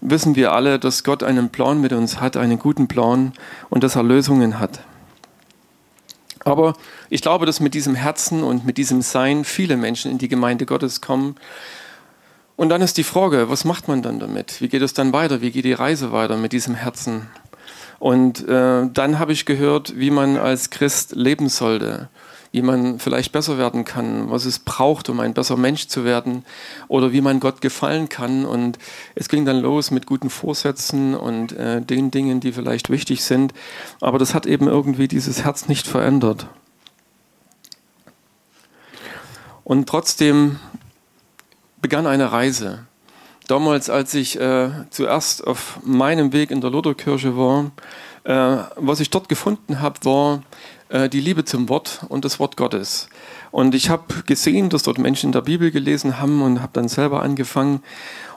wissen 0.00 0.36
wir 0.36 0.52
alle, 0.52 0.78
dass 0.78 1.04
Gott 1.04 1.22
einen 1.22 1.50
Plan 1.50 1.80
mit 1.80 1.92
uns 1.92 2.20
hat, 2.20 2.36
einen 2.36 2.58
guten 2.58 2.88
Plan 2.88 3.32
und 3.68 3.84
dass 3.84 3.96
er 3.96 4.02
Lösungen 4.02 4.58
hat. 4.58 4.80
Aber 6.44 6.74
ich 7.10 7.20
glaube, 7.20 7.46
dass 7.46 7.60
mit 7.60 7.74
diesem 7.74 7.94
Herzen 7.94 8.42
und 8.42 8.64
mit 8.64 8.78
diesem 8.78 9.02
Sein 9.02 9.44
viele 9.44 9.76
Menschen 9.76 10.10
in 10.10 10.18
die 10.18 10.28
Gemeinde 10.28 10.64
Gottes 10.64 11.00
kommen. 11.00 11.36
Und 12.56 12.70
dann 12.70 12.80
ist 12.82 12.96
die 12.96 13.04
Frage, 13.04 13.50
was 13.50 13.64
macht 13.64 13.88
man 13.88 14.02
dann 14.02 14.18
damit? 14.18 14.60
Wie 14.60 14.68
geht 14.68 14.82
es 14.82 14.94
dann 14.94 15.12
weiter? 15.12 15.40
Wie 15.42 15.50
geht 15.50 15.64
die 15.64 15.72
Reise 15.72 16.12
weiter 16.12 16.36
mit 16.36 16.52
diesem 16.52 16.74
Herzen? 16.74 17.26
Und 17.98 18.46
äh, 18.48 18.88
dann 18.90 19.18
habe 19.18 19.32
ich 19.32 19.44
gehört, 19.44 19.98
wie 19.98 20.10
man 20.10 20.38
als 20.38 20.70
Christ 20.70 21.14
leben 21.14 21.50
sollte 21.50 22.08
wie 22.52 22.62
man 22.62 22.98
vielleicht 22.98 23.32
besser 23.32 23.58
werden 23.58 23.84
kann, 23.84 24.30
was 24.30 24.44
es 24.44 24.58
braucht, 24.58 25.08
um 25.08 25.20
ein 25.20 25.34
besser 25.34 25.56
Mensch 25.56 25.86
zu 25.86 26.04
werden 26.04 26.44
oder 26.88 27.12
wie 27.12 27.20
man 27.20 27.38
Gott 27.38 27.60
gefallen 27.60 28.08
kann. 28.08 28.44
Und 28.44 28.78
es 29.14 29.28
ging 29.28 29.44
dann 29.44 29.60
los 29.60 29.90
mit 29.90 30.06
guten 30.06 30.30
Vorsätzen 30.30 31.14
und 31.14 31.52
äh, 31.52 31.80
den 31.80 32.10
Dingen, 32.10 32.40
die 32.40 32.52
vielleicht 32.52 32.90
wichtig 32.90 33.22
sind. 33.22 33.54
Aber 34.00 34.18
das 34.18 34.34
hat 34.34 34.46
eben 34.46 34.66
irgendwie 34.66 35.06
dieses 35.06 35.44
Herz 35.44 35.68
nicht 35.68 35.86
verändert. 35.86 36.48
Und 39.62 39.88
trotzdem 39.88 40.58
begann 41.80 42.08
eine 42.08 42.32
Reise. 42.32 42.86
Damals, 43.46 43.90
als 43.90 44.14
ich 44.14 44.38
äh, 44.40 44.70
zuerst 44.90 45.46
auf 45.46 45.78
meinem 45.84 46.32
Weg 46.32 46.50
in 46.50 46.60
der 46.60 46.70
Lutherkirche 46.70 47.36
war, 47.36 47.70
äh, 48.24 48.64
was 48.76 49.00
ich 49.00 49.10
dort 49.10 49.28
gefunden 49.28 49.80
habe, 49.80 49.98
war 50.04 50.42
äh, 50.90 51.08
die 51.08 51.20
Liebe 51.20 51.44
zum 51.44 51.68
Wort 51.68 52.00
und 52.08 52.24
das 52.24 52.38
Wort 52.38 52.56
Gottes. 52.56 53.08
Und 53.50 53.74
ich 53.74 53.90
habe 53.90 54.22
gesehen, 54.26 54.70
dass 54.70 54.82
dort 54.82 54.98
Menschen 54.98 55.26
in 55.26 55.32
der 55.32 55.40
Bibel 55.40 55.70
gelesen 55.70 56.20
haben 56.20 56.42
und 56.42 56.60
habe 56.60 56.72
dann 56.72 56.88
selber 56.88 57.22
angefangen 57.22 57.82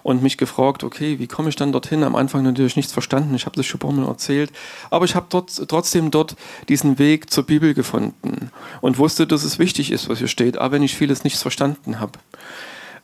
und 0.04 0.22
mich 0.22 0.38
gefragt, 0.38 0.84
okay, 0.84 1.20
wie 1.20 1.28
komme 1.28 1.50
ich 1.50 1.56
dann 1.56 1.72
dorthin? 1.72 2.04
Am 2.04 2.16
Anfang 2.16 2.44
natürlich 2.44 2.76
nichts 2.76 2.94
verstanden, 2.94 3.34
ich 3.36 3.46
habe 3.46 3.56
das 3.56 3.66
schon 3.66 3.80
ein 3.80 3.88
paar 3.88 3.92
Mal 3.92 4.08
erzählt, 4.08 4.52
aber 4.90 5.06
ich 5.06 5.16
habe 5.16 5.28
dort, 5.30 5.68
trotzdem 5.68 6.12
dort 6.12 6.36
diesen 6.70 7.00
Weg 7.00 7.32
zur 7.32 7.44
Bibel 7.44 7.74
gefunden 7.74 8.52
und 8.82 8.98
wusste, 8.98 9.28
dass 9.28 9.44
es 9.44 9.60
wichtig 9.60 9.92
ist, 9.92 10.10
was 10.10 10.20
hier 10.20 10.28
steht, 10.28 10.58
auch 10.58 10.72
wenn 10.72 10.84
ich 10.84 10.96
vieles 10.96 11.24
nicht 11.24 11.38
verstanden 11.38 12.00
habe. 12.00 12.20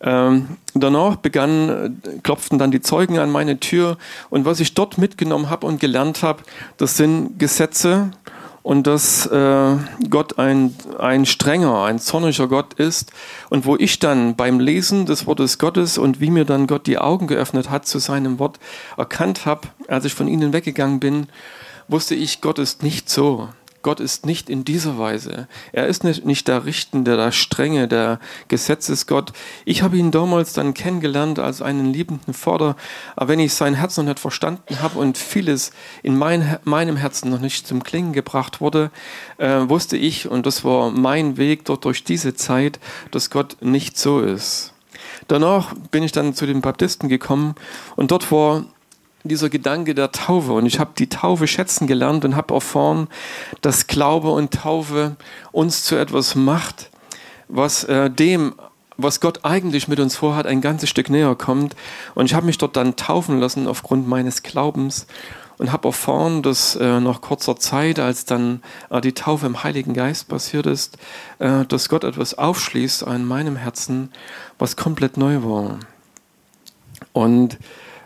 Ähm, 0.01 0.57
danach 0.73 1.17
begann, 1.17 2.01
klopften 2.23 2.57
dann 2.57 2.71
die 2.71 2.81
Zeugen 2.81 3.19
an 3.19 3.31
meine 3.31 3.59
Tür 3.59 3.97
und 4.29 4.45
was 4.45 4.59
ich 4.59 4.73
dort 4.73 4.97
mitgenommen 4.97 5.49
habe 5.49 5.67
und 5.67 5.79
gelernt 5.79 6.23
habe, 6.23 6.43
das 6.77 6.95
sind 6.95 7.37
Gesetze, 7.37 8.11
und 8.63 8.87
dass 8.87 9.25
äh, 9.25 9.75
Gott 10.09 10.37
ein, 10.37 10.75
ein 10.97 11.25
strenger, 11.25 11.83
ein 11.83 11.99
zorniger 11.99 12.47
Gott 12.47 12.73
ist 12.73 13.11
und 13.49 13.65
wo 13.65 13.75
ich 13.75 13.99
dann 13.99 14.35
beim 14.35 14.59
Lesen 14.59 15.05
des 15.05 15.25
Wortes 15.27 15.57
Gottes 15.57 15.97
und 15.97 16.19
wie 16.19 16.29
mir 16.29 16.45
dann 16.45 16.67
Gott 16.67 16.87
die 16.87 16.97
Augen 16.97 17.27
geöffnet 17.27 17.69
hat 17.69 17.87
zu 17.87 17.99
seinem 17.99 18.39
Wort 18.39 18.59
erkannt 18.97 19.45
habe, 19.45 19.67
als 19.87 20.05
ich 20.05 20.13
von 20.13 20.27
ihnen 20.27 20.53
weggegangen 20.53 20.99
bin, 20.99 21.27
wusste 21.87 22.15
ich, 22.15 22.41
Gott 22.41 22.59
ist 22.59 22.83
nicht 22.83 23.09
so. 23.09 23.49
Gott 23.81 23.99
ist 23.99 24.25
nicht 24.25 24.49
in 24.49 24.65
dieser 24.65 24.97
Weise. 24.97 25.47
Er 25.71 25.87
ist 25.87 26.03
nicht, 26.03 26.47
der 26.47 26.65
Richtende, 26.65 27.15
der 27.15 27.31
Strenge, 27.31 27.87
der 27.87 28.19
Gesetzesgott. 28.47 29.31
Ich 29.65 29.81
habe 29.81 29.97
ihn 29.97 30.11
damals 30.11 30.53
dann 30.53 30.73
kennengelernt 30.73 31.39
als 31.39 31.61
einen 31.61 31.93
liebenden 31.93 32.33
Vater, 32.33 32.75
aber 33.15 33.29
wenn 33.29 33.39
ich 33.39 33.53
sein 33.53 33.75
Herz 33.75 33.97
noch 33.97 34.03
nicht 34.03 34.19
verstanden 34.19 34.81
habe 34.81 34.99
und 34.99 35.17
vieles 35.17 35.71
in 36.03 36.17
mein, 36.17 36.57
meinem 36.63 36.97
Herzen 36.97 37.29
noch 37.29 37.39
nicht 37.39 37.67
zum 37.67 37.83
Klingen 37.83 38.13
gebracht 38.13 38.59
wurde, 38.59 38.91
äh, 39.37 39.69
wusste 39.69 39.95
ich, 39.97 40.27
und 40.27 40.45
das 40.45 40.63
war 40.63 40.91
mein 40.91 41.37
Weg 41.37 41.65
dort 41.65 41.85
durch 41.85 42.03
diese 42.03 42.33
Zeit, 42.33 42.79
dass 43.11 43.29
Gott 43.29 43.57
nicht 43.61 43.97
so 43.97 44.19
ist. 44.19 44.73
Danach 45.27 45.73
bin 45.91 46.03
ich 46.03 46.11
dann 46.11 46.33
zu 46.33 46.45
den 46.45 46.61
Baptisten 46.61 47.07
gekommen 47.07 47.55
und 47.95 48.11
dort 48.11 48.31
war 48.31 48.65
dieser 49.23 49.49
Gedanke 49.49 49.95
der 49.95 50.11
Taufe. 50.11 50.53
Und 50.53 50.65
ich 50.65 50.79
habe 50.79 50.91
die 50.97 51.09
Taufe 51.09 51.47
schätzen 51.47 51.87
gelernt 51.87 52.25
und 52.25 52.35
habe 52.35 52.53
erfahren, 52.53 53.07
dass 53.61 53.87
Glaube 53.87 54.31
und 54.31 54.53
Taufe 54.53 55.15
uns 55.51 55.83
zu 55.83 55.95
etwas 55.95 56.35
macht, 56.35 56.89
was 57.47 57.83
äh, 57.85 58.09
dem, 58.09 58.55
was 58.97 59.19
Gott 59.19 59.43
eigentlich 59.43 59.87
mit 59.87 59.99
uns 59.99 60.15
vorhat, 60.15 60.45
ein 60.45 60.61
ganzes 60.61 60.89
Stück 60.89 61.09
näher 61.09 61.35
kommt. 61.35 61.75
Und 62.15 62.25
ich 62.25 62.33
habe 62.33 62.45
mich 62.45 62.57
dort 62.57 62.75
dann 62.75 62.95
taufen 62.95 63.39
lassen 63.39 63.67
aufgrund 63.67 64.07
meines 64.07 64.43
Glaubens. 64.43 65.07
und 65.57 65.73
habe 65.73 65.89
erfahren, 65.89 66.41
dass 66.41 66.77
äh, 66.77 67.01
nach 67.01 67.19
kurzer 67.19 67.57
Zeit, 67.57 67.99
als 67.99 68.23
dann 68.23 68.63
äh, 68.89 69.01
die 69.01 69.13
Taufe 69.13 69.45
im 69.45 69.61
Heiligen 69.61 69.93
Geist 69.93 70.29
passiert 70.29 70.65
ist, 70.65 70.97
äh, 71.39 71.65
dass 71.65 71.89
Gott 71.89 72.05
etwas 72.05 72.37
aufschließt 72.37 73.05
an 73.05 73.25
meinem 73.25 73.57
Herzen, 73.57 74.09
was 74.57 74.77
komplett 74.77 75.17
neu 75.17 75.43
war. 75.43 75.79
Und 77.11 77.57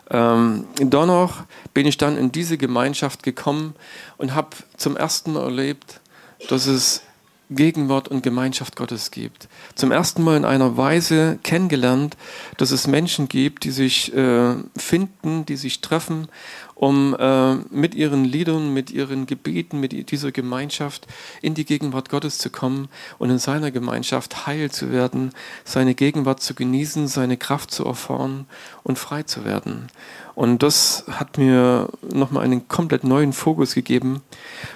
ähm, 0.09 0.65
danach 0.75 1.45
bin 1.73 1.85
ich 1.85 1.97
dann 1.97 2.17
in 2.17 2.31
diese 2.31 2.57
Gemeinschaft 2.57 3.23
gekommen 3.23 3.75
und 4.17 4.35
habe 4.35 4.49
zum 4.77 4.97
ersten 4.97 5.33
Mal 5.33 5.43
erlebt, 5.43 6.01
dass 6.49 6.65
es 6.65 7.01
Gegenwart 7.49 8.07
und 8.07 8.23
Gemeinschaft 8.23 8.75
Gottes 8.75 9.11
gibt. 9.11 9.47
Zum 9.75 9.91
ersten 9.91 10.23
Mal 10.23 10.37
in 10.37 10.45
einer 10.45 10.77
Weise 10.77 11.39
kennengelernt, 11.43 12.17
dass 12.57 12.71
es 12.71 12.87
Menschen 12.87 13.27
gibt, 13.27 13.63
die 13.63 13.71
sich 13.71 14.13
äh, 14.15 14.55
finden, 14.75 15.45
die 15.45 15.55
sich 15.55 15.81
treffen, 15.81 16.27
um 16.75 17.15
äh, 17.17 17.55
mit 17.69 17.95
ihren 17.95 18.25
Liedern, 18.25 18.73
mit 18.73 18.91
ihren 18.91 19.25
Gebeten, 19.25 19.79
mit 19.79 20.11
dieser 20.11 20.31
Gemeinschaft 20.31 21.07
in 21.41 21.53
die 21.53 21.65
Gegenwart 21.65 22.09
Gottes 22.09 22.37
zu 22.39 22.49
kommen 22.49 22.89
und 23.19 23.29
in 23.29 23.39
seiner 23.39 23.71
Gemeinschaft 23.71 24.47
heil 24.47 24.71
zu 24.71 24.91
werden, 24.91 25.31
seine 25.63 25.95
Gegenwart 25.95 26.41
zu 26.41 26.55
genießen, 26.55 27.07
seine 27.07 27.37
Kraft 27.37 27.71
zu 27.71 27.85
erfahren 27.85 28.47
und 28.83 28.99
frei 28.99 29.23
zu 29.23 29.45
werden. 29.45 29.87
Und 30.35 30.63
das 30.63 31.05
hat 31.11 31.37
mir 31.37 31.89
nochmal 32.01 32.43
einen 32.43 32.67
komplett 32.67 33.03
neuen 33.03 33.33
Fokus 33.33 33.75
gegeben. 33.75 34.21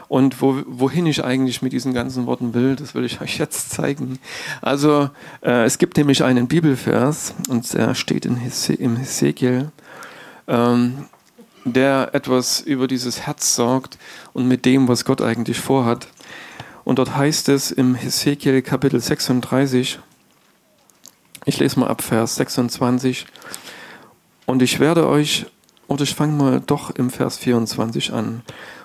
Und 0.08 0.42
wo, 0.42 0.62
wohin 0.68 1.08
ich 1.08 1.24
eigentlich 1.24 1.62
mit 1.62 1.74
diesen 1.74 1.94
ganzen 1.94 2.28
Worten 2.28 2.54
will, 2.54 2.76
das 2.76 2.94
will 2.94 3.06
ich 3.06 3.22
euch 3.22 3.38
jetzt 3.40 3.72
zeigen. 3.72 4.20
Also 4.62 5.10
äh, 5.42 5.66
es 5.66 5.78
gibt 5.78 5.98
nämlich 5.98 6.24
einen 6.24 6.48
Bibelvers, 6.48 7.34
und 7.50 7.74
der 7.74 7.96
steht 7.96 8.26
in 8.26 8.36
Hese 8.36 8.74
im 8.74 8.98
Hesekiel, 8.98 9.72
ähm, 10.48 11.06
der 11.66 12.12
etwas 12.14 12.62
über 12.62 12.88
dieses 12.88 13.22
Herz 13.22 13.56
sorgt 13.56 13.98
und 14.34 14.48
mit 14.48 14.64
dem, 14.64 14.88
was 14.88 15.06
Gott 15.06 15.22
eigentlich 15.22 15.60
vorhat. 15.60 16.08
Und 16.84 17.00
dort 17.00 17.18
heißt 17.18 17.50
es 17.50 17.72
im 17.72 17.96
Hesekiel 17.96 18.62
Kapitel 18.62 19.00
36, 19.00 20.00
ich 21.44 21.60
lese 21.60 21.80
mal 21.80 21.88
ab 21.88 22.02
Vers 22.02 22.36
26, 22.36 23.26
und 24.48 24.62
ich 24.62 24.80
werde 24.80 25.08
euch, 25.08 25.46
oder 25.88 26.04
ich 26.04 26.16
fange 26.16 26.34
mal 26.34 26.62
doch 26.66 26.90
im 26.90 27.10
Vers 27.10 27.38
24 27.38 28.14
an. 28.14 28.42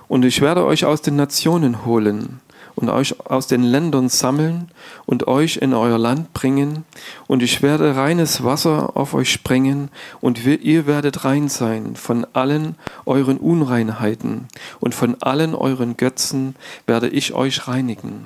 Und 0.09 0.25
ich 0.25 0.40
werde 0.40 0.66
euch 0.66 0.85
aus 0.85 1.02
den 1.02 1.16
Nationen 1.16 1.87
holen 1.87 2.40
und 2.75 2.90
euch 2.90 3.19
aus 3.31 3.47
den 3.47 3.62
Ländern 3.62 4.09
sammeln 4.09 4.73
und 5.07 5.28
euch 5.28 5.59
in 5.59 5.73
euer 5.73 5.99
Land 5.99 6.33
bringen. 6.33 6.85
Und 7.28 7.45
ich 7.45 7.62
werde 7.62 7.95
reines 7.95 8.42
Wasser 8.42 8.97
auf 8.97 9.14
euch 9.14 9.31
sprengen 9.31 9.88
und 10.21 10.45
ihr 10.45 10.87
werdet 10.87 11.25
rein 11.25 11.49
sein 11.49 11.95
von 11.95 12.26
allen 12.33 12.75
euren 13.07 13.38
Unreinheiten 13.38 14.49
und 14.81 14.97
von 14.97 15.16
allen 15.23 15.54
euren 15.54 15.97
Götzen 15.97 16.57
werde 16.88 17.09
ich 17.09 17.35
euch 17.35 17.69
reinigen. 17.69 18.25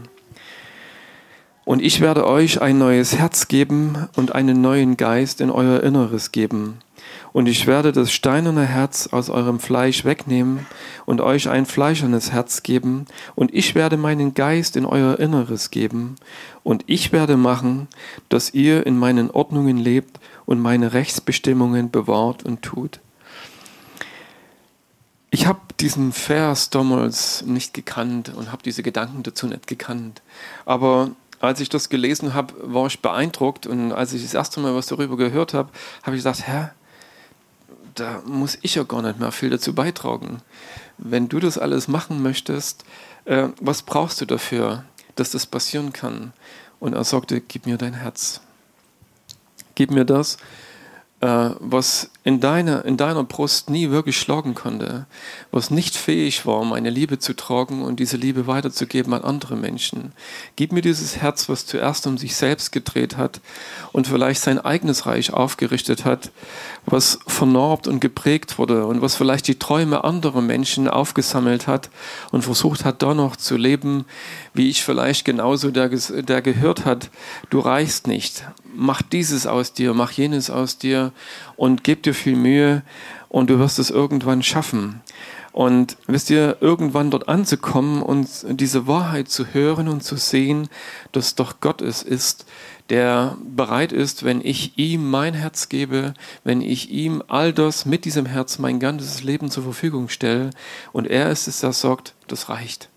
Und 1.67 1.83
ich 1.83 2.01
werde 2.01 2.27
euch 2.27 2.63
ein 2.63 2.79
neues 2.79 3.19
Herz 3.19 3.49
geben 3.49 4.09
und 4.17 4.35
einen 4.35 4.63
neuen 4.63 4.97
Geist 4.97 5.43
in 5.43 5.51
euer 5.51 5.83
Inneres 5.83 6.33
geben 6.33 6.79
und 7.37 7.49
ich 7.49 7.67
werde 7.67 7.93
das 7.93 8.13
steinerne 8.13 8.65
Herz 8.65 9.09
aus 9.09 9.29
eurem 9.29 9.61
Fleisch 9.61 10.07
wegnehmen 10.07 10.65
und 11.05 11.21
euch 11.21 11.51
ein 11.51 11.67
fleischernes 11.67 12.33
Herz 12.33 12.63
geben. 12.63 13.05
Und 13.35 13.53
ich 13.53 13.75
werde 13.75 13.99
meinen 13.99 14.33
Geist 14.33 14.75
in 14.75 14.87
euer 14.87 15.19
Inneres 15.19 15.71
geben. 15.71 16.17
Und 16.63 16.85
ich 16.87 17.13
werde 17.13 17.37
machen, 17.37 17.89
dass 18.31 18.55
ihr 18.55 18.87
in 18.87 18.97
meinen 18.97 19.31
Ordnungen 19.31 19.77
lebt 19.77 20.19
und 20.47 20.61
meine 20.61 20.95
Rechtsbestimmungen 20.95 21.91
bewahrt 21.91 22.43
und 22.43 22.63
tut. 22.63 23.01
Ich 25.29 25.47
habe 25.47 25.61
diesen 25.79 26.13
Vers 26.13 26.71
damals 26.71 27.43
nicht 27.43 27.75
gekannt 27.75 28.33
und 28.35 28.51
habe 28.51 28.63
diese 28.63 28.83
Gedanken 28.83 29.25
dazu 29.25 29.47
nicht 29.47 29.67
gekannt. 29.67 30.23
Aber 30.65 31.11
als 31.41 31.61
ich 31.61 31.69
das 31.69 31.91
gelesen 31.91 32.33
habe, 32.33 32.55
war 32.63 32.87
ich 32.87 33.01
beeindruckt 33.01 33.67
und 33.67 33.93
als 33.93 34.15
ich 34.15 34.23
das 34.23 34.33
erste 34.33 34.59
Mal 34.61 34.75
was 34.75 34.87
darüber 34.87 35.19
gehört 35.19 35.53
habe, 35.53 35.69
habe 36.03 36.17
ich 36.17 36.21
gesagt, 36.21 36.47
Herr, 36.47 36.73
da 37.97 38.23
muss 38.25 38.59
ich 38.63 38.77
ja 38.77 38.85
gar 38.85 39.03
nicht 39.03 39.19
mehr 39.19 39.33
viel 39.33 39.51
dazu 39.51 39.75
beitragen. 39.75 40.43
Wenn 40.99 41.29
du 41.29 41.41
das 41.41 41.59
alles 41.59 41.89
machen 41.89 42.23
möchtest, 42.23 42.85
äh, 43.25 43.49
was 43.61 43.83
brauchst 43.83 44.21
du 44.21 44.27
dafür, 44.27 44.85
dass 45.17 45.31
das 45.33 45.47
passieren 45.47 45.93
kann? 45.93 46.33
Und 46.79 46.95
er 46.95 47.05
sagte, 47.05 47.41
gib 47.41 47.67
mir 47.67 47.79
dein 47.79 47.95
Herz. 47.95 48.41
Gib 49.75 49.91
mir 49.91 50.05
das, 50.05 50.37
was 51.21 52.11
in 52.25 52.41
deiner, 52.41 52.85
in 52.85 52.99
deiner 52.99 53.25
Brust 53.25 53.71
nie 53.71 53.91
wirklich 53.91 54.19
schlagen 54.19 54.55
konnte, 54.55 55.07
was 55.51 55.71
nicht 55.71 55.97
fähig 55.97 56.45
war, 56.45 56.63
meine 56.65 56.91
Liebe 56.91 57.19
zu 57.19 57.35
tragen 57.35 57.83
und 57.83 58.01
diese 58.01 58.19
Liebe 58.19 58.47
weiterzugeben 58.47 59.15
an 59.15 59.23
andere 59.23 59.57
Menschen. 59.57 60.13
Gib 60.57 60.73
mir 60.73 60.83
dieses 60.83 61.17
Herz, 61.17 61.49
was 61.49 61.65
zuerst 61.65 62.07
um 62.07 62.19
sich 62.19 62.37
selbst 62.37 62.71
gedreht 62.71 63.17
hat 63.17 63.41
und 63.93 64.09
vielleicht 64.09 64.43
sein 64.43 64.59
eigenes 64.59 65.07
Reich 65.07 65.33
aufgerichtet 65.33 66.05
hat, 66.05 66.33
was 66.85 67.19
vernorbt 67.27 67.89
und 67.89 68.01
geprägt 68.01 68.59
wurde 68.59 68.85
und 68.85 69.01
was 69.01 69.15
vielleicht 69.15 69.49
die 69.49 69.59
Träume 69.59 70.05
anderer 70.05 70.43
Menschen 70.43 70.87
aufgesammelt 70.87 71.67
hat 71.67 71.89
und 72.31 72.43
versucht 72.43 72.85
hat, 72.85 73.03
da 73.03 73.15
noch 73.15 73.37
zu 73.37 73.57
leben, 73.57 74.05
wie 74.53 74.69
ich 74.69 74.85
vielleicht 74.85 75.25
genauso, 75.25 75.71
der, 75.71 75.89
der 75.89 76.43
gehört 76.43 76.85
hat, 76.85 77.09
du 77.49 77.61
reichst 77.61 78.07
nicht, 78.07 78.45
mach 78.77 79.03
dieses 79.03 79.47
aus 79.47 79.73
dir, 79.73 79.95
mach 79.95 80.13
jenes 80.13 80.51
aus 80.51 80.79
dir 80.79 81.13
und 81.57 81.85
gib 81.85 82.03
dir 82.03 82.15
viel 82.15 82.37
Mühe 82.37 82.83
und 83.29 83.51
du 83.51 83.59
wirst 83.59 83.79
es 83.79 83.91
irgendwann 83.91 84.43
schaffen. 84.43 85.01
Und 85.53 85.97
wisst 86.07 86.29
ihr, 86.29 86.59
irgendwann 86.61 87.11
dort 87.11 87.31
anzukommen 87.31 88.03
und 88.03 88.29
diese 88.49 88.87
Wahrheit 88.87 89.31
zu 89.31 89.55
hören 89.55 89.89
und 89.89 90.05
zu 90.05 90.17
sehen, 90.17 90.69
dass 91.13 91.35
doch 91.35 91.61
Gott 91.61 91.81
es 91.81 92.03
ist, 92.03 92.45
der 92.91 93.39
bereit 93.43 93.91
ist, 93.91 94.23
wenn 94.23 94.43
ich 94.45 94.77
ihm 94.77 95.11
mein 95.11 95.33
Herz 95.33 95.71
gebe, 95.71 96.13
wenn 96.45 96.61
ich 96.61 96.91
ihm 96.91 97.23
all 97.27 97.55
das 97.55 97.87
mit 97.87 98.05
diesem 98.05 98.27
Herz 98.27 98.59
mein 98.59 98.81
ganzes 98.81 99.23
Leben 99.23 99.51
zur 99.51 99.63
Verfügung 99.63 100.11
stelle 100.11 100.51
und 100.93 101.07
er 101.07 101.31
ist 101.31 101.49
es, 101.49 101.61
der 101.61 101.73
sagt, 101.73 102.15
das 102.29 102.51
reicht. 102.51 102.91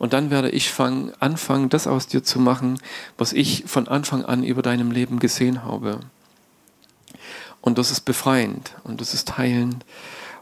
Und 0.00 0.14
dann 0.14 0.30
werde 0.30 0.48
ich 0.48 0.70
fang, 0.70 1.12
anfangen, 1.20 1.68
das 1.68 1.86
aus 1.86 2.06
dir 2.06 2.24
zu 2.24 2.40
machen, 2.40 2.80
was 3.18 3.34
ich 3.34 3.64
von 3.66 3.86
Anfang 3.86 4.24
an 4.24 4.42
über 4.42 4.62
deinem 4.62 4.90
Leben 4.90 5.18
gesehen 5.18 5.62
habe. 5.62 6.00
Und 7.60 7.76
das 7.76 7.90
ist 7.90 8.00
befreiend 8.06 8.72
und 8.82 9.02
das 9.02 9.12
ist 9.12 9.36
heilend. 9.36 9.84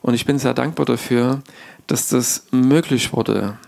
Und 0.00 0.14
ich 0.14 0.26
bin 0.26 0.38
sehr 0.38 0.54
dankbar 0.54 0.86
dafür, 0.86 1.42
dass 1.88 2.08
das 2.08 2.44
möglich 2.52 3.12
wurde. 3.12 3.58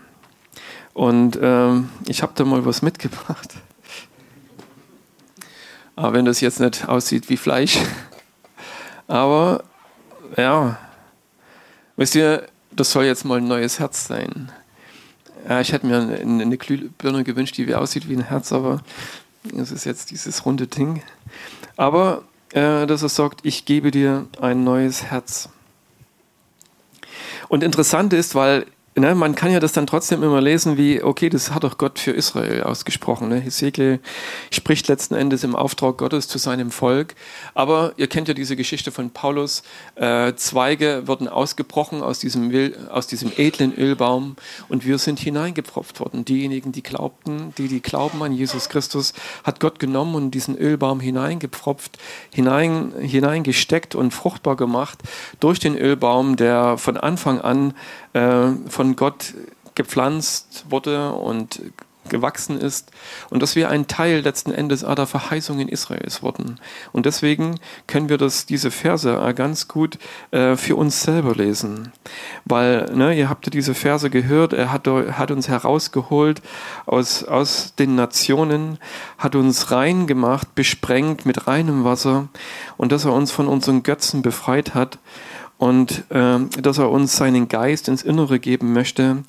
Und 0.93 1.37
ähm, 1.41 1.89
ich 2.07 2.21
habe 2.21 2.31
da 2.35 2.45
mal 2.45 2.65
was 2.65 2.81
mitgebracht. 2.81 3.49
Aber 5.97 6.13
wenn 6.13 6.23
das 6.23 6.39
jetzt 6.39 6.61
nicht 6.61 6.87
aussieht 6.87 7.29
wie 7.29 7.35
Fleisch. 7.35 7.77
Aber 9.09 9.65
ja, 10.37 10.77
wisst 11.97 12.15
ihr, 12.15 12.47
das 12.71 12.91
soll 12.91 13.03
jetzt 13.03 13.25
mal 13.25 13.39
ein 13.39 13.47
neues 13.49 13.79
Herz 13.79 14.07
sein. 14.07 14.53
Ja, 15.47 15.59
ich 15.59 15.71
hätte 15.71 15.87
mir 15.87 16.19
eine, 16.21 16.57
Glühbirne 16.57 17.23
gewünscht, 17.23 17.57
die 17.57 17.67
wie 17.67 17.75
aussieht 17.75 18.07
wie 18.07 18.15
ein 18.15 18.23
Herz, 18.23 18.51
aber 18.51 18.81
es 19.57 19.71
ist 19.71 19.85
jetzt 19.85 20.11
dieses 20.11 20.45
runde 20.45 20.67
Ding. 20.67 21.01
Aber 21.77 22.23
äh, 22.53 22.85
dass 22.85 23.01
er 23.01 23.09
sagt, 23.09 23.41
ich 23.43 23.65
gebe 23.65 23.91
dir 23.91 24.27
ein 24.39 24.63
neues 24.63 25.03
Herz. 25.03 25.49
Und 27.47 27.63
interessant 27.63 28.13
ist, 28.13 28.35
weil 28.35 28.65
ne, 28.95 29.15
man 29.15 29.35
kann 29.35 29.51
ja 29.51 29.59
das 29.59 29.71
dann 29.71 29.87
trotzdem 29.87 30.21
immer 30.21 30.41
lesen 30.41 30.77
wie, 30.77 31.01
okay, 31.01 31.29
das 31.29 31.51
hat 31.51 31.63
doch 31.63 31.77
Gott 31.77 31.99
für 31.99 32.11
Israel 32.11 32.63
ausgesprochen. 32.63 33.29
Ne? 33.29 33.39
Hesekiel 33.39 33.99
spricht 34.51 34.87
letzten 34.89 35.15
Endes 35.15 35.43
im 35.43 35.55
Auftrag 35.55 35.97
Gottes 35.97 36.27
zu 36.27 36.37
seinem 36.37 36.71
Volk. 36.71 37.15
Aber 37.53 37.93
ihr 37.97 38.07
kennt 38.07 38.27
ja 38.27 38.33
diese 38.33 38.55
Geschichte 38.55 38.91
von 38.91 39.11
Paulus. 39.11 39.63
Äh, 39.95 40.33
Zweige 40.35 41.07
wurden 41.07 41.27
ausgebrochen 41.27 42.01
aus 42.01 42.19
diesem, 42.19 42.51
aus 42.89 43.07
diesem 43.07 43.31
edlen 43.37 43.73
Ölbaum 43.73 44.35
und 44.67 44.85
wir 44.85 44.97
sind 44.97 45.19
hineingepfropft 45.19 45.99
worden. 45.99 46.25
Diejenigen, 46.25 46.71
die 46.71 46.83
glaubten, 46.83 47.53
die, 47.57 47.67
die 47.69 47.81
glauben 47.81 48.21
an 48.21 48.33
Jesus 48.33 48.67
Christus, 48.67 49.13
hat 49.43 49.59
Gott 49.59 49.79
genommen 49.79 50.15
und 50.15 50.31
diesen 50.31 50.57
Ölbaum 50.57 50.99
hineingepfropft, 50.99 51.97
hinein, 52.33 52.91
hineingesteckt 52.99 53.95
und 53.95 54.11
fruchtbar 54.11 54.57
gemacht 54.57 54.99
durch 55.39 55.59
den 55.59 55.77
Ölbaum, 55.77 56.35
der 56.35 56.77
von 56.77 56.97
Anfang 56.97 57.39
an 57.39 57.73
äh, 58.13 58.49
von 58.67 58.80
Gott 58.95 59.33
gepflanzt 59.75 60.65
wurde 60.69 61.13
und 61.13 61.61
gewachsen 62.09 62.59
ist 62.59 62.91
und 63.29 63.41
dass 63.41 63.55
wir 63.55 63.69
ein 63.69 63.87
Teil 63.87 64.19
letzten 64.19 64.51
Endes 64.51 64.81
der 64.81 65.07
Verheißungen 65.07 65.69
Israels 65.69 66.21
wurden. 66.21 66.59
Und 66.91 67.05
deswegen 67.05 67.59
können 67.87 68.09
wir 68.09 68.17
das, 68.17 68.45
diese 68.45 68.71
Verse 68.71 69.33
ganz 69.35 69.67
gut 69.67 69.97
äh, 70.31 70.55
für 70.57 70.75
uns 70.75 71.03
selber 71.03 71.33
lesen. 71.35 71.91
Weil, 72.45 72.91
ne, 72.93 73.17
ihr 73.17 73.29
habt 73.29 73.51
diese 73.53 73.73
Verse 73.73 74.09
gehört, 74.09 74.53
er 74.53 74.71
hat, 74.71 74.87
hat 74.87 75.31
uns 75.31 75.47
herausgeholt 75.47 76.41
aus, 76.85 77.23
aus 77.23 77.75
den 77.75 77.95
Nationen, 77.95 78.77
hat 79.17 79.35
uns 79.35 79.71
rein 79.71 80.05
gemacht, 80.07 80.53
besprengt 80.53 81.25
mit 81.25 81.47
reinem 81.47 81.83
Wasser 81.83 82.27
und 82.77 82.91
dass 82.91 83.05
er 83.05 83.13
uns 83.13 83.31
von 83.31 83.47
unseren 83.47 83.83
Götzen 83.83 84.21
befreit 84.21 84.73
hat 84.73 84.99
und 85.61 86.05
äh, 86.09 86.39
dass 86.59 86.79
er 86.79 86.89
uns 86.89 87.15
seinen 87.15 87.47
Geist 87.47 87.87
ins 87.87 88.01
Innere 88.01 88.39
geben 88.39 88.73
möchte 88.73 89.23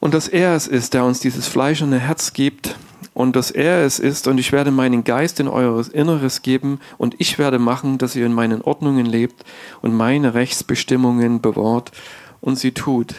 und 0.00 0.14
dass 0.14 0.28
er 0.28 0.54
es 0.54 0.66
ist, 0.66 0.94
der 0.94 1.04
uns 1.04 1.20
dieses 1.20 1.46
fleischende 1.46 1.98
Herz 1.98 2.32
gibt 2.32 2.76
und 3.12 3.36
dass 3.36 3.50
er 3.50 3.84
es 3.84 3.98
ist 3.98 4.26
und 4.28 4.38
ich 4.38 4.50
werde 4.50 4.70
meinen 4.70 5.04
Geist 5.04 5.40
in 5.40 5.48
eures 5.48 5.88
Inneres 5.88 6.40
geben 6.40 6.80
und 6.96 7.16
ich 7.18 7.38
werde 7.38 7.58
machen, 7.58 7.98
dass 7.98 8.16
ihr 8.16 8.24
in 8.24 8.32
meinen 8.32 8.62
Ordnungen 8.62 9.04
lebt 9.04 9.44
und 9.82 9.94
meine 9.94 10.32
Rechtsbestimmungen 10.32 11.42
bewahrt 11.42 11.92
und 12.40 12.58
sie 12.58 12.72
tut. 12.72 13.14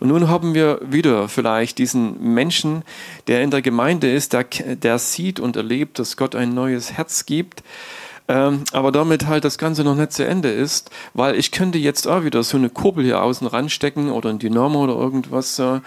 Und 0.00 0.08
nun 0.08 0.28
haben 0.28 0.52
wir 0.52 0.80
wieder 0.82 1.28
vielleicht 1.28 1.78
diesen 1.78 2.34
Menschen, 2.34 2.82
der 3.28 3.42
in 3.42 3.52
der 3.52 3.62
Gemeinde 3.62 4.12
ist, 4.12 4.32
der, 4.32 4.44
der 4.44 4.98
sieht 4.98 5.38
und 5.38 5.54
erlebt, 5.54 6.00
dass 6.00 6.16
Gott 6.16 6.34
ein 6.34 6.54
neues 6.54 6.94
Herz 6.94 7.24
gibt, 7.24 7.62
ähm, 8.30 8.62
aber 8.70 8.92
damit 8.92 9.26
halt 9.26 9.44
das 9.44 9.58
Ganze 9.58 9.82
noch 9.82 9.96
nicht 9.96 10.12
zu 10.12 10.24
Ende 10.24 10.52
ist, 10.52 10.90
weil 11.14 11.34
ich 11.34 11.50
könnte 11.50 11.78
jetzt 11.78 12.06
auch 12.06 12.22
wieder 12.22 12.44
so 12.44 12.56
eine 12.56 12.70
Kurbel 12.70 13.02
hier 13.02 13.20
außen 13.24 13.44
ranstecken 13.44 14.12
oder 14.12 14.30
ein 14.30 14.38
Dynamo 14.38 14.84
oder 14.84 14.94
irgendwas. 14.94 15.58
Äh, 15.58 15.80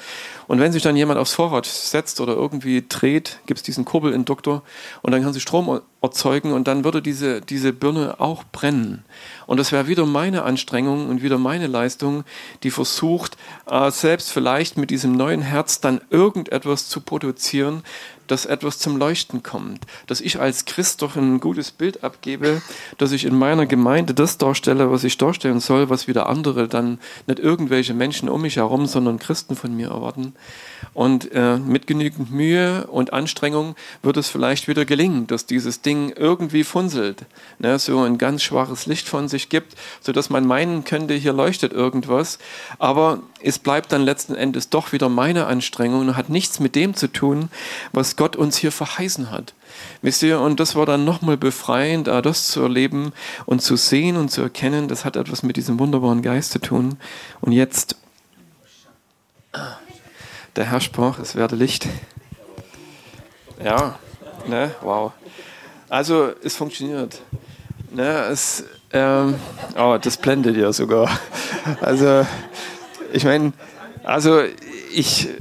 und 0.47 0.59
wenn 0.59 0.73
sich 0.73 0.83
dann 0.83 0.97
jemand 0.97 1.21
aufs 1.21 1.35
Fahrrad 1.35 1.65
setzt 1.65 2.19
oder 2.19 2.33
irgendwie 2.33 2.83
dreht, 2.87 3.39
gibt 3.45 3.59
es 3.59 3.63
diesen 3.63 3.85
Kurbelinduktor 3.85 4.61
und 5.03 5.11
dann 5.11 5.23
kann 5.23 5.31
sie 5.31 5.39
Strom 5.39 5.79
erzeugen 6.01 6.51
und 6.51 6.67
dann 6.67 6.83
würde 6.83 7.01
diese, 7.01 7.39
diese 7.39 7.71
Birne 7.71 8.19
auch 8.19 8.43
brennen. 8.51 9.05
Und 9.47 9.57
das 9.57 9.71
wäre 9.71 9.87
wieder 9.87 10.05
meine 10.05 10.43
Anstrengung 10.43 11.07
und 11.07 11.23
wieder 11.23 11.37
meine 11.37 11.67
Leistung, 11.67 12.25
die 12.63 12.71
versucht, 12.71 13.37
äh, 13.69 13.89
selbst 13.89 14.31
vielleicht 14.33 14.77
mit 14.77 14.89
diesem 14.89 15.15
neuen 15.15 15.41
Herz 15.41 15.79
dann 15.79 16.01
irgendetwas 16.09 16.89
zu 16.89 16.99
produzieren, 16.99 17.83
dass 18.27 18.45
etwas 18.45 18.79
zum 18.79 18.97
Leuchten 18.97 19.43
kommt, 19.43 19.85
dass 20.07 20.21
ich 20.21 20.39
als 20.39 20.65
Christ 20.65 21.01
doch 21.01 21.15
ein 21.15 21.39
gutes 21.39 21.71
Bild 21.71 22.03
abgebe, 22.03 22.61
dass 22.97 23.11
ich 23.11 23.25
in 23.25 23.37
meiner 23.37 23.65
Gemeinde 23.65 24.13
das 24.13 24.37
darstelle, 24.37 24.91
was 24.91 25.03
ich 25.03 25.17
darstellen 25.17 25.59
soll, 25.59 25.89
was 25.89 26.07
wieder 26.07 26.27
andere 26.27 26.67
dann 26.67 26.99
nicht 27.27 27.39
irgendwelche 27.39 27.93
Menschen 27.93 28.29
um 28.29 28.41
mich 28.41 28.57
herum, 28.57 28.85
sondern 28.85 29.19
Christen 29.19 29.55
von 29.55 29.75
mir 29.75 29.89
erwarten. 29.89 30.33
Und 30.93 31.31
äh, 31.31 31.57
mit 31.57 31.87
genügend 31.87 32.31
Mühe 32.31 32.87
und 32.87 33.13
Anstrengung 33.13 33.75
wird 34.01 34.17
es 34.17 34.29
vielleicht 34.29 34.67
wieder 34.67 34.85
gelingen, 34.85 35.27
dass 35.27 35.45
dieses 35.45 35.81
Ding 35.81 36.13
irgendwie 36.15 36.63
funzelt, 36.63 37.25
ne, 37.59 37.79
so 37.79 38.01
ein 38.01 38.17
ganz 38.17 38.43
schwaches 38.43 38.85
Licht 38.85 39.07
von 39.07 39.27
sich 39.27 39.49
gibt, 39.49 39.75
sodass 40.01 40.29
man 40.29 40.45
meinen 40.45 40.83
könnte, 40.83 41.13
hier 41.13 41.33
leuchtet 41.33 41.73
irgendwas. 41.73 42.37
Aber 42.79 43.19
es 43.41 43.59
bleibt 43.59 43.91
dann 43.91 44.03
letzten 44.03 44.35
Endes 44.35 44.69
doch 44.69 44.91
wieder 44.91 45.09
meine 45.09 45.47
Anstrengung 45.47 46.01
und 46.01 46.15
hat 46.15 46.29
nichts 46.29 46.59
mit 46.59 46.75
dem 46.75 46.93
zu 46.95 47.07
tun, 47.07 47.49
was 47.91 48.12
Gott 48.15 48.35
uns 48.35 48.57
hier 48.57 48.71
verheißen 48.71 49.31
hat. 49.31 49.53
Wisst 50.01 50.23
ihr, 50.23 50.39
und 50.39 50.59
das 50.59 50.75
war 50.75 50.85
dann 50.85 51.05
nochmal 51.05 51.37
befreiend, 51.37 52.07
das 52.07 52.47
zu 52.47 52.61
erleben 52.61 53.13
und 53.45 53.61
zu 53.61 53.75
sehen 53.75 54.17
und 54.17 54.29
zu 54.29 54.41
erkennen, 54.41 54.87
das 54.87 55.05
hat 55.05 55.15
etwas 55.15 55.43
mit 55.43 55.57
diesem 55.57 55.79
wunderbaren 55.79 56.21
Geist 56.21 56.51
zu 56.51 56.59
tun. 56.59 56.97
Und 57.41 57.51
jetzt 57.51 57.97
der 60.55 60.65
Herr 60.65 60.81
sprach, 60.81 61.19
es 61.19 61.35
werde 61.35 61.55
Licht. 61.55 61.87
Ja, 63.63 63.97
ne, 64.47 64.71
wow. 64.81 65.11
Also 65.89 66.31
es 66.43 66.55
funktioniert. 66.55 67.21
Ne, 67.91 68.25
es, 68.31 68.63
ähm, 68.91 69.35
oh, 69.77 69.97
das 70.01 70.17
blendet 70.17 70.57
ja 70.57 70.73
sogar. 70.73 71.09
Also 71.81 72.25
ich 73.13 73.23
meine, 73.23 73.53
also 74.03 74.41
ich. 74.91 75.29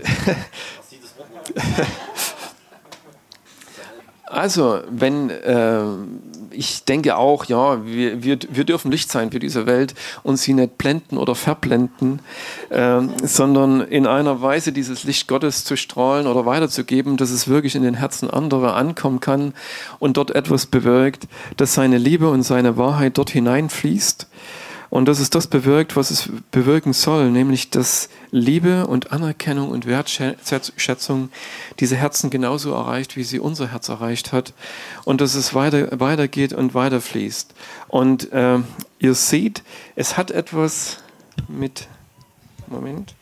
Also, 4.32 4.80
wenn 4.88 5.28
äh, 5.28 5.82
ich 6.52 6.84
denke 6.84 7.18
auch, 7.18 7.44
ja, 7.44 7.84
wir, 7.84 8.22
wir, 8.22 8.38
wir 8.50 8.64
dürfen 8.64 8.90
Licht 8.90 9.12
sein 9.12 9.30
für 9.30 9.38
diese 9.38 9.66
Welt 9.66 9.94
und 10.22 10.38
sie 10.38 10.54
nicht 10.54 10.78
blenden 10.78 11.18
oder 11.18 11.34
verblenden, 11.34 12.20
äh, 12.70 13.02
sondern 13.22 13.82
in 13.82 14.06
einer 14.06 14.40
Weise 14.40 14.72
dieses 14.72 15.04
Licht 15.04 15.28
Gottes 15.28 15.64
zu 15.64 15.76
strahlen 15.76 16.26
oder 16.26 16.46
weiterzugeben, 16.46 17.18
dass 17.18 17.30
es 17.30 17.46
wirklich 17.46 17.74
in 17.74 17.82
den 17.82 17.92
Herzen 17.92 18.30
anderer 18.30 18.74
ankommen 18.74 19.20
kann 19.20 19.52
und 19.98 20.16
dort 20.16 20.30
etwas 20.30 20.64
bewirkt, 20.64 21.28
dass 21.58 21.74
seine 21.74 21.98
Liebe 21.98 22.30
und 22.30 22.42
seine 22.42 22.78
Wahrheit 22.78 23.18
dort 23.18 23.28
hineinfließt 23.28 24.28
und 24.92 25.06
dass 25.06 25.20
es 25.20 25.30
das 25.30 25.46
bewirkt, 25.46 25.96
was 25.96 26.10
es 26.10 26.28
bewirken 26.50 26.92
soll, 26.92 27.30
nämlich 27.30 27.70
dass 27.70 28.10
Liebe 28.30 28.86
und 28.86 29.10
Anerkennung 29.10 29.70
und 29.70 29.86
Wertschätzung 29.86 31.30
diese 31.80 31.96
Herzen 31.96 32.28
genauso 32.28 32.74
erreicht, 32.74 33.16
wie 33.16 33.24
sie 33.24 33.40
unser 33.40 33.68
Herz 33.68 33.88
erreicht 33.88 34.32
hat. 34.32 34.52
Und 35.06 35.22
dass 35.22 35.34
es 35.34 35.54
weiter, 35.54 35.98
weitergeht 35.98 36.52
und 36.52 36.74
weiterfließt. 36.74 37.54
Und 37.88 38.32
äh, 38.32 38.58
ihr 38.98 39.14
seht, 39.14 39.62
es 39.96 40.18
hat 40.18 40.30
etwas 40.30 40.98
mit, 41.48 41.88
Moment, 42.66 43.14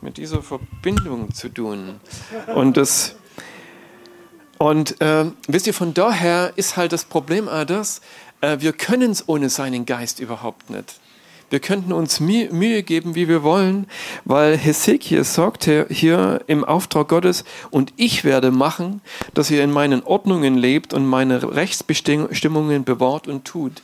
mit 0.00 0.18
dieser 0.18 0.40
Verbindung 0.40 1.34
zu 1.34 1.48
tun. 1.48 1.98
Und 2.54 2.76
das 2.76 3.16
und 4.56 5.00
äh, 5.00 5.24
wisst 5.48 5.66
ihr, 5.66 5.72
von 5.72 5.94
daher 5.94 6.52
ist 6.56 6.76
halt 6.76 6.92
das 6.92 7.06
Problem 7.06 7.48
all 7.48 7.64
das, 7.64 8.02
wir 8.40 8.72
können 8.72 9.10
es 9.10 9.28
ohne 9.28 9.48
seinen 9.50 9.86
Geist 9.86 10.20
überhaupt 10.20 10.70
nicht. 10.70 11.00
Wir 11.50 11.58
könnten 11.58 11.92
uns 11.92 12.20
Mühe 12.20 12.82
geben, 12.84 13.16
wie 13.16 13.26
wir 13.26 13.42
wollen, 13.42 13.86
weil 14.24 14.56
Hesekiel 14.56 15.24
sagt 15.24 15.64
hier 15.64 16.42
im 16.46 16.64
Auftrag 16.64 17.08
Gottes, 17.08 17.44
und 17.70 17.92
ich 17.96 18.22
werde 18.22 18.52
machen, 18.52 19.00
dass 19.34 19.50
ihr 19.50 19.64
in 19.64 19.72
meinen 19.72 20.04
Ordnungen 20.04 20.56
lebt 20.56 20.94
und 20.94 21.06
meine 21.06 21.54
Rechtsbestimmungen 21.56 22.84
bewahrt 22.84 23.26
und 23.26 23.44
tut. 23.44 23.82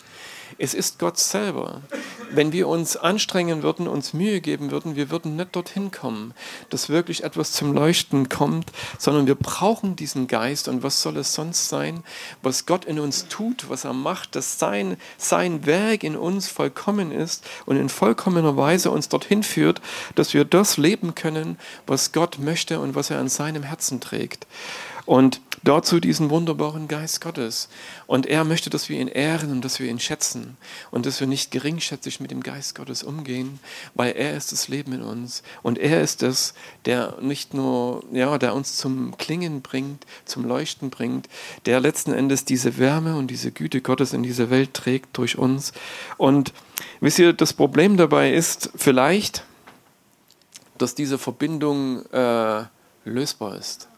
Es 0.59 0.73
ist 0.73 0.99
Gott 0.99 1.19
selber. 1.19 1.83
Wenn 2.31 2.51
wir 2.51 2.66
uns 2.66 2.97
anstrengen 2.97 3.62
würden, 3.62 3.87
uns 3.87 4.14
Mühe 4.14 4.40
geben 4.40 4.71
würden, 4.71 4.97
wir 4.97 5.11
würden 5.11 5.37
nicht 5.37 5.55
dorthin 5.55 5.90
kommen, 5.90 6.33
dass 6.71 6.88
wirklich 6.88 7.25
etwas 7.25 7.53
zum 7.53 7.75
Leuchten 7.75 8.29
kommt, 8.31 8.73
sondern 8.99 9.27
wir 9.27 9.35
brauchen 9.35 9.97
diesen 9.97 10.27
Geist. 10.27 10.69
Und 10.69 10.83
was 10.83 11.03
soll 11.03 11.19
es 11.19 11.35
sonst 11.35 11.69
sein, 11.69 12.03
was 12.42 12.64
Gott 12.64 12.87
in 12.87 12.99
uns 12.99 13.29
tut, 13.29 13.69
was 13.69 13.85
er 13.85 13.92
macht, 13.92 14.35
dass 14.35 14.59
sein, 14.59 14.97
sein 15.19 15.66
Werk 15.66 16.03
in 16.05 16.16
uns 16.16 16.49
vollkommen 16.49 17.12
ist 17.12 17.45
und 17.66 17.77
in 17.77 17.90
vollkommener 17.90 18.57
Weise 18.57 18.90
uns 18.90 19.11
dorthin 19.11 19.42
führt, 19.42 19.83
dass 20.14 20.33
wir 20.33 20.45
das 20.47 20.79
leben 20.79 21.14
können, 21.14 21.59
was 21.87 22.12
Gott 22.12 22.38
möchte 22.38 22.81
und 22.81 22.95
was 22.95 23.11
er 23.11 23.19
an 23.19 23.29
seinem 23.29 23.62
Herzen 23.62 24.01
trägt. 24.01 24.47
Und 25.07 25.40
dazu 25.66 26.01
diesen 26.01 26.31
wunderbaren 26.31 26.88
Geist 26.88 27.21
Gottes. 27.21 27.69
Und 28.07 28.27
er 28.27 28.45
möchte, 28.45 28.71
dass 28.71 28.88
wir 28.88 29.01
ihn 29.01 29.09
ehren 29.09 29.51
und 29.51 29.64
dass 29.64 29.81
wir 29.81 29.88
ihn 29.88 29.99
schätzen 29.99 30.57
und 30.90 31.07
dass 31.07 31.21
wir 31.21 31.27
nicht 31.27 31.51
geringschätzig 31.51 32.21
mit 32.21 32.31
dem 32.31 32.42
Geist 32.42 32.75
Gottes 32.75 33.03
umgehen, 33.03 33.59
weil 33.95 34.12
er 34.12 34.37
ist 34.37 34.53
das 34.53 34.69
Leben 34.69 34.92
in 34.92 35.03
uns 35.03 35.42
und 35.62 35.79
er 35.79 36.01
ist 36.03 36.23
es, 36.23 36.55
der 36.85 37.16
nicht 37.21 37.55
nur, 37.55 38.05
ja, 38.12 38.38
der 38.38 38.55
uns 38.55 38.77
zum 38.77 39.16
Klingen 39.19 39.62
bringt, 39.62 40.07
zum 40.25 40.45
Leuchten 40.45 40.90
bringt, 40.90 41.29
der 41.66 41.81
letzten 41.81 42.12
Endes 42.12 42.45
diese 42.45 42.79
Wärme 42.79 43.16
und 43.16 43.29
diese 43.29 43.51
Güte 43.51 43.81
Gottes 43.81 44.12
in 44.12 44.23
diese 44.23 44.51
Welt 44.51 44.75
trägt 44.75 45.16
durch 45.19 45.37
uns. 45.37 45.73
Und 46.16 46.53
wisst 47.01 47.19
ihr, 47.19 47.33
das 47.33 47.53
Problem 47.53 47.97
dabei 47.97 48.33
ist 48.33 48.71
vielleicht, 48.77 49.45
dass 50.79 50.95
diese 50.95 51.19
Verbindung 51.19 52.05
äh, 52.12 52.64
lösbar 53.05 53.57
ist. 53.57 53.88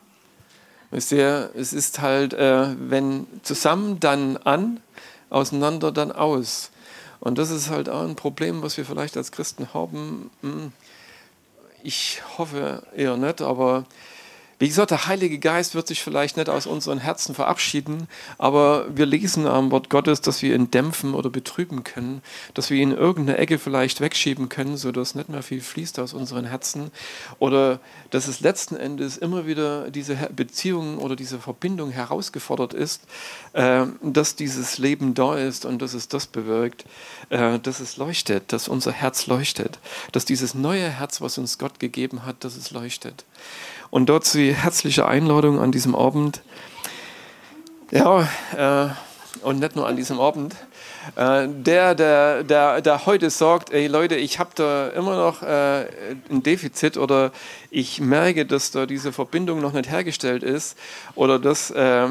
Ihr, 1.13 1.51
es 1.55 1.73
ist 1.73 2.01
halt, 2.01 2.33
äh, 2.33 2.69
wenn 2.79 3.27
zusammen 3.43 4.01
dann 4.01 4.37
an, 4.39 4.81
auseinander 5.31 5.93
dann 5.93 6.13
aus. 6.13 6.71
Und 7.21 7.39
das 7.39 7.51
ist 7.51 7.69
halt 7.69 7.89
auch 7.89 8.03
ein 8.03 8.17
Problem, 8.17 8.63
was 8.63 8.77
wir 8.77 8.85
vielleicht 8.85 9.17
als 9.17 9.33
Christen 9.33 9.75
haben. 9.75 10.31
Hm, 10.43 10.73
ich 11.83 12.23
hoffe 12.39 12.83
eher 12.97 13.17
nicht, 13.17 13.43
aber 13.43 13.85
wie 14.59 14.69
gesagt, 14.69 14.91
der 14.91 15.07
Heilige 15.07 15.39
Geist 15.39 15.75
wird 15.77 15.87
sich 15.87 16.03
vielleicht 16.03 16.37
nicht 16.37 16.49
aus 16.49 16.67
unseren 16.67 16.99
Herzen 16.99 17.35
verabschieden, 17.35 18.09
aber 18.39 18.87
wir 18.95 19.07
lesen 19.07 19.47
am 19.47 19.71
Wort 19.71 19.89
Gottes, 19.89 20.21
dass 20.21 20.43
wir 20.43 20.55
ihn 20.55 20.71
dämpfen 20.71 21.15
oder 21.15 21.31
betrüben 21.31 21.85
können, 21.85 22.23
dass 22.55 22.71
wir 22.71 22.79
ihn 22.79 22.89
in 22.91 22.97
irgendeine 22.97 23.39
Ecke 23.39 23.59
vielleicht 23.59 24.01
wegschieben 24.01 24.49
können, 24.49 24.77
sodass 24.77 25.15
nicht 25.15 25.29
mehr 25.29 25.43
viel 25.43 25.61
fließt 25.61 25.99
aus 25.99 26.13
unseren 26.13 26.45
Herzen 26.45 26.91
oder 27.39 27.81
dass 28.11 28.29
es 28.29 28.41
letzten 28.41 28.77
Endes 28.77 29.17
immer 29.17 29.47
wieder 29.47 29.91
diese 29.91 30.17
Beziehung 30.35 30.99
oder 30.99 31.17
diese 31.17 31.39
Verbindung 31.39 31.91
herausgefordert 31.91 32.75
ist, 32.75 33.03
äh, 33.53 33.85
dass 34.03 34.37
dieses 34.37 34.79
Leben 34.79 35.15
da 35.15 35.37
ist 35.37 35.65
und 35.65 35.81
dass 35.81 35.95
es 35.95 36.09
das 36.09 36.27
bewirkt, 36.27 36.85
äh, 37.31 37.59
dass 37.59 37.81
es 37.81 37.97
leuchtet, 37.97 38.53
dass 38.53 38.69
unser 38.69 38.93
Herz 38.93 39.27
leuchtet, 39.27 39.79
dass 40.13 40.25
dieses 40.25 40.55
neue 40.55 40.89
Herz, 40.89 41.21
was 41.21 41.39
uns 41.39 41.59
Gott 41.59 41.79
gegeben 41.79 42.25
hat, 42.25 42.45
dass 42.45 42.57
es 42.57 42.71
leuchtet. 42.71 43.25
Und 43.91 44.07
dort 44.07 44.33
die 44.35 44.55
herzliche 44.55 45.07
Einladung 45.07 45.59
an 45.59 45.73
diesem 45.73 45.95
Abend. 45.95 46.43
Ja, 47.91 48.29
äh, 48.57 48.89
und 49.43 49.61
nicht 49.61 49.77
nur 49.77 49.87
an 49.87 49.97
diesem 49.97 50.21
Abend, 50.21 50.55
äh, 51.17 51.49
der, 51.49 51.95
der, 51.95 52.45
der, 52.45 52.81
der 52.81 53.07
heute 53.07 53.31
sagt, 53.31 53.71
ey 53.71 53.87
Leute, 53.87 54.17
ich 54.17 54.39
habe 54.39 54.51
da 54.55 54.89
immer 54.89 55.17
noch 55.17 55.43
äh, 55.43 55.87
ein 56.31 56.43
Defizit 56.43 56.97
oder 56.97 57.33
ich 57.71 58.01
merke, 58.01 58.47
dass 58.47 58.71
da 58.71 58.87
diese 58.87 59.13
Verbindung 59.13 59.61
noch 59.61 59.73
nicht 59.73 59.91
hergestellt 59.91 60.43
ist 60.43 60.77
oder 61.15 61.39
dass 61.39 61.71
äh, 61.71 62.09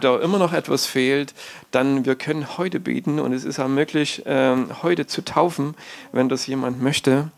da 0.00 0.18
immer 0.20 0.38
noch 0.38 0.52
etwas 0.52 0.86
fehlt, 0.86 1.34
dann 1.70 2.04
wir 2.04 2.14
können 2.14 2.56
heute 2.58 2.80
beten 2.80 3.18
und 3.18 3.32
es 3.32 3.44
ist 3.44 3.58
auch 3.58 3.68
möglich, 3.68 4.24
äh, 4.26 4.56
heute 4.82 5.06
zu 5.06 5.24
taufen, 5.24 5.74
wenn 6.12 6.28
das 6.28 6.46
jemand 6.46 6.80
möchte. 6.80 7.30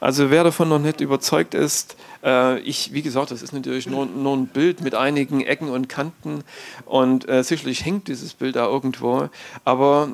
Also 0.00 0.30
wer 0.30 0.44
davon 0.44 0.68
noch 0.68 0.78
nicht 0.78 1.00
überzeugt 1.00 1.54
ist, 1.54 1.96
äh, 2.22 2.58
ich, 2.60 2.92
wie 2.92 3.02
gesagt, 3.02 3.30
das 3.30 3.42
ist 3.42 3.52
natürlich 3.52 3.86
nur, 3.86 4.06
nur, 4.06 4.36
ein 4.36 4.46
Bild 4.46 4.80
mit 4.80 4.94
einigen 4.94 5.40
Ecken 5.40 5.70
und 5.70 5.88
Kanten 5.88 6.44
und 6.84 7.28
äh, 7.28 7.42
sicherlich 7.42 7.84
hängt 7.84 8.08
dieses 8.08 8.34
Bild 8.34 8.56
da 8.56 8.66
irgendwo. 8.66 9.28
Aber 9.64 10.10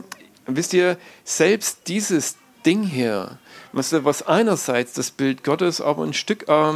wisst 0.47 0.75
ihr, 0.75 0.97
selbst 1.25 1.89
dieses 1.89 2.37
Ding 2.65 2.85
hier, 2.85 3.39
was, 3.73 3.93
was 4.05 4.27
einerseits 4.27 4.93
das 4.93 5.11
Bild 5.11 5.43
Gottes, 5.43 5.81
aber 5.81 6.05
ein 6.05 6.13
Stück, 6.13 6.49
äh, 6.49 6.73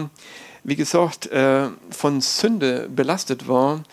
wie 0.65 0.77
gesagt, 0.77 1.27
äh, 1.29 1.69
von 1.91 2.21
Sünde 2.21 2.89
belastet 2.89 3.47
war, 3.47 3.85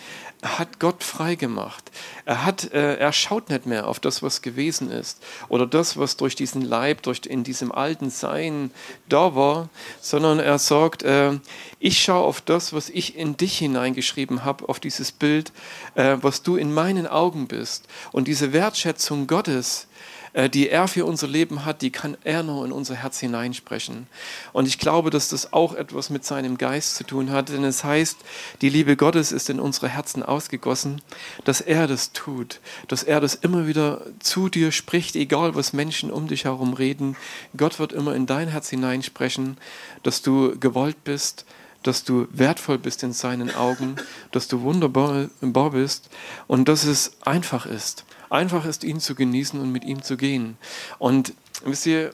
hat 0.44 0.80
Gott 0.80 1.04
frei 1.04 1.36
gemacht. 1.36 1.92
Er, 2.26 2.46
hat, 2.46 2.72
äh, 2.74 2.96
er 2.98 3.14
schaut 3.14 3.50
nicht 3.50 3.66
mehr 3.66 3.88
auf 3.88 4.00
das, 4.00 4.22
was 4.22 4.42
gewesen 4.42 4.92
ist 4.92 5.24
oder 5.50 5.66
das, 5.66 5.98
was 5.98 6.18
durch 6.18 6.36
diesen 6.36 6.62
Leib, 6.62 7.02
durch, 7.04 7.22
in 7.26 7.44
diesem 7.44 7.72
alten 7.72 8.10
Sein 8.10 8.72
da 9.08 9.36
war, 9.36 9.70
sondern 10.02 10.40
er 10.40 10.60
sagt, 10.60 11.04
äh, 11.04 11.40
ich 11.80 12.04
schaue 12.04 12.24
auf 12.26 12.42
das, 12.42 12.74
was 12.74 12.90
ich 12.90 13.18
in 13.18 13.38
dich 13.38 13.58
hineingeschrieben 13.58 14.44
habe, 14.44 14.68
auf 14.70 14.80
dieses 14.80 15.12
Bild, 15.12 15.52
äh, 15.96 16.18
was 16.22 16.44
du 16.44 16.56
in 16.56 16.74
meinen 16.74 17.08
Augen 17.08 17.48
bist. 17.48 17.88
Und 18.12 18.28
diese 18.28 18.54
Wertschätzung 18.54 19.28
Gottes, 19.28 19.88
die 20.34 20.70
er 20.70 20.88
für 20.88 21.06
unser 21.06 21.28
Leben 21.28 21.64
hat, 21.64 21.82
die 21.82 21.92
kann 21.92 22.18
er 22.24 22.42
nur 22.42 22.66
in 22.66 22.72
unser 22.72 22.96
Herz 22.96 23.20
hineinsprechen. 23.20 24.08
Und 24.52 24.68
ich 24.68 24.80
glaube, 24.80 25.12
dass 25.12 25.30
das 25.30 25.54
auch 25.54 25.76
etwas 25.76 26.10
mit 26.10 26.26
seinem 26.26 26.58
Geist 26.58 26.96
zu 26.96 27.04
tun 27.04 27.30
hat, 27.30 27.50
denn 27.50 27.64
es 27.64 27.84
heißt, 27.84 28.18
die 28.62 28.70
Liebe 28.70 28.98
Gottes 28.98 29.32
ist 29.32 29.50
in 29.50 29.60
unsere 29.60 29.90
Herzen 29.90 30.24
ausgegossen, 30.24 31.02
dass 31.44 31.62
er 31.62 31.88
das 31.88 32.14
tut, 32.14 32.62
dass 32.88 33.04
er 33.04 33.22
das 33.22 33.36
immer 33.36 33.68
wieder 33.68 34.02
zu 34.20 34.50
dir 34.50 34.72
spricht, 34.72 35.16
egal 35.16 35.54
was 35.54 35.74
Menschen 35.74 36.10
um 36.10 36.28
dich 36.28 36.46
herum 36.46 36.74
reden. 36.74 37.16
Gott 37.56 37.78
wird 37.78 37.94
immer 37.94 38.16
in 38.16 38.26
dein 38.26 38.48
Herz 38.48 38.70
hineinsprechen, 38.70 39.58
dass 40.02 40.24
du 40.24 40.58
gewollt 40.60 41.04
bist, 41.04 41.46
dass 41.84 42.06
du 42.06 42.28
wertvoll 42.32 42.80
bist 42.80 43.04
in 43.04 43.14
seinen 43.14 43.54
Augen, 43.54 43.98
dass 44.32 44.48
du 44.48 44.62
wunderbar 44.62 45.30
bist 45.72 46.10
und 46.48 46.68
dass 46.70 46.86
es 46.86 47.18
einfach 47.22 47.66
ist 47.66 48.06
einfach 48.34 48.66
ist, 48.66 48.84
ihn 48.84 49.00
zu 49.00 49.16
genießen 49.16 49.60
und 49.60 49.72
mit 49.72 49.86
ihm 49.86 50.02
zu 50.02 50.18
gehen. 50.18 50.58
Und 51.00 51.34
wisst 51.64 51.86
ihr, 51.86 52.14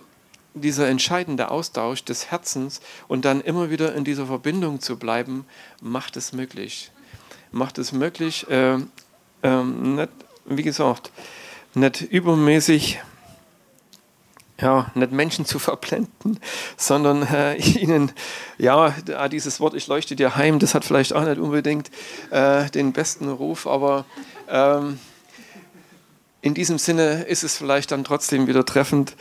dieser 0.53 0.87
entscheidende 0.89 1.51
Austausch 1.51 2.03
des 2.03 2.31
Herzens 2.31 2.81
und 3.07 3.25
dann 3.25 3.41
immer 3.41 3.69
wieder 3.69 3.95
in 3.95 4.03
dieser 4.03 4.25
Verbindung 4.25 4.81
zu 4.81 4.97
bleiben, 4.97 5.45
macht 5.81 6.17
es 6.17 6.33
möglich. 6.33 6.91
Macht 7.51 7.77
es 7.77 7.91
möglich, 7.91 8.47
äh, 8.49 8.75
äh, 9.43 9.63
nicht, 9.63 10.09
wie 10.45 10.63
gesagt, 10.63 11.11
nicht 11.73 12.01
übermäßig 12.01 12.99
ja, 14.61 14.91
nicht 14.93 15.13
Menschen 15.13 15.45
zu 15.45 15.57
verblenden, 15.59 16.39
sondern 16.75 17.23
äh, 17.23 17.55
ihnen, 17.55 18.11
ja, 18.57 18.93
dieses 19.31 19.61
Wort, 19.61 19.73
ich 19.73 19.87
leuchte 19.87 20.17
dir 20.17 20.35
heim, 20.35 20.59
das 20.59 20.75
hat 20.75 20.83
vielleicht 20.83 21.13
auch 21.13 21.23
nicht 21.23 21.39
unbedingt 21.39 21.89
äh, 22.31 22.69
den 22.69 22.91
besten 22.91 23.29
Ruf, 23.29 23.67
aber 23.67 24.05
ähm, 24.49 24.99
in 26.41 26.53
diesem 26.53 26.77
Sinne 26.77 27.23
ist 27.23 27.43
es 27.43 27.57
vielleicht 27.57 27.91
dann 27.91 28.03
trotzdem 28.03 28.47
wieder 28.47 28.65
treffend, 28.65 29.15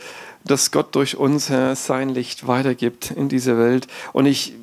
dass 0.45 0.71
Gott 0.71 0.95
durch 0.95 1.17
uns 1.17 1.49
Herr, 1.49 1.75
sein 1.75 2.09
Licht 2.09 2.47
weitergibt 2.47 3.11
in 3.11 3.27
diese 3.27 3.57
Welt. 3.57 3.87
Und 4.13 4.25
ich 4.25 4.53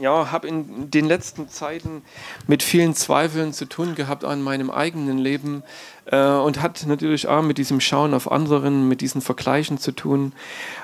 ja, 0.00 0.32
habe 0.32 0.48
in 0.48 0.90
den 0.90 1.06
letzten 1.06 1.48
Zeiten 1.48 2.02
mit 2.46 2.62
vielen 2.62 2.94
Zweifeln 2.94 3.52
zu 3.52 3.64
tun 3.64 3.94
gehabt 3.94 4.24
an 4.24 4.42
meinem 4.42 4.70
eigenen 4.70 5.18
Leben 5.18 5.62
äh, 6.06 6.18
und 6.18 6.60
hat 6.60 6.84
natürlich 6.86 7.28
auch 7.28 7.42
mit 7.42 7.58
diesem 7.58 7.80
Schauen 7.80 8.12
auf 8.12 8.30
anderen, 8.30 8.88
mit 8.88 9.00
diesen 9.00 9.20
Vergleichen 9.20 9.78
zu 9.78 9.92
tun. 9.92 10.32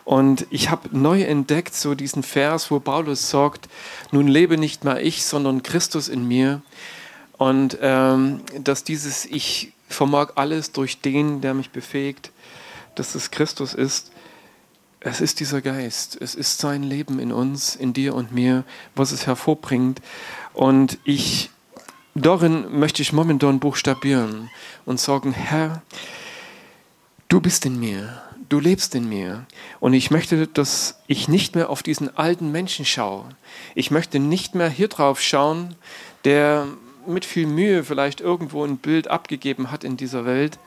Und 0.04 0.46
ich 0.50 0.70
habe 0.70 0.96
neu 0.96 1.22
entdeckt 1.22 1.74
so 1.74 1.94
diesen 1.94 2.22
Vers, 2.22 2.70
wo 2.70 2.78
Paulus 2.78 3.30
sagt, 3.30 3.68
nun 4.12 4.28
lebe 4.28 4.56
nicht 4.56 4.84
mehr 4.84 5.02
ich, 5.02 5.24
sondern 5.24 5.62
Christus 5.62 6.08
in 6.08 6.26
mir. 6.26 6.62
Und 7.36 7.78
ähm, 7.80 8.42
dass 8.62 8.84
dieses 8.84 9.24
Ich 9.24 9.72
vermag 9.92 10.32
alles 10.36 10.72
durch 10.72 11.00
den, 11.00 11.40
der 11.40 11.54
mich 11.54 11.70
befähigt, 11.70 12.32
dass 12.94 13.14
es 13.14 13.30
Christus 13.30 13.74
ist. 13.74 14.12
Es 15.00 15.20
ist 15.20 15.40
dieser 15.40 15.62
Geist, 15.62 16.18
es 16.20 16.34
ist 16.34 16.58
sein 16.58 16.82
Leben 16.82 17.18
in 17.18 17.32
uns, 17.32 17.74
in 17.74 17.92
dir 17.92 18.14
und 18.14 18.32
mir, 18.32 18.64
was 18.94 19.12
es 19.12 19.26
hervorbringt. 19.26 20.00
Und 20.52 20.98
ich, 21.04 21.50
darin 22.14 22.78
möchte 22.78 23.00
ich 23.00 23.12
momentan 23.12 23.60
buchstabieren 23.60 24.50
und 24.84 25.00
sagen, 25.00 25.32
Herr, 25.32 25.82
du 27.28 27.40
bist 27.40 27.64
in 27.64 27.80
mir, 27.80 28.20
du 28.50 28.60
lebst 28.60 28.94
in 28.94 29.08
mir. 29.08 29.46
Und 29.80 29.94
ich 29.94 30.10
möchte, 30.10 30.46
dass 30.46 31.00
ich 31.06 31.28
nicht 31.28 31.54
mehr 31.54 31.70
auf 31.70 31.82
diesen 31.82 32.14
alten 32.16 32.52
Menschen 32.52 32.84
schaue. 32.84 33.24
Ich 33.74 33.90
möchte 33.90 34.18
nicht 34.18 34.54
mehr 34.54 34.68
hier 34.68 34.88
drauf 34.88 35.22
schauen, 35.22 35.76
der 36.24 36.66
mit 37.10 37.24
viel 37.24 37.46
Mühe 37.46 37.84
vielleicht 37.84 38.20
irgendwo 38.20 38.64
ein 38.64 38.78
Bild 38.78 39.08
abgegeben 39.08 39.70
hat 39.70 39.84
in 39.84 39.96
dieser 39.96 40.24
Welt. 40.24 40.58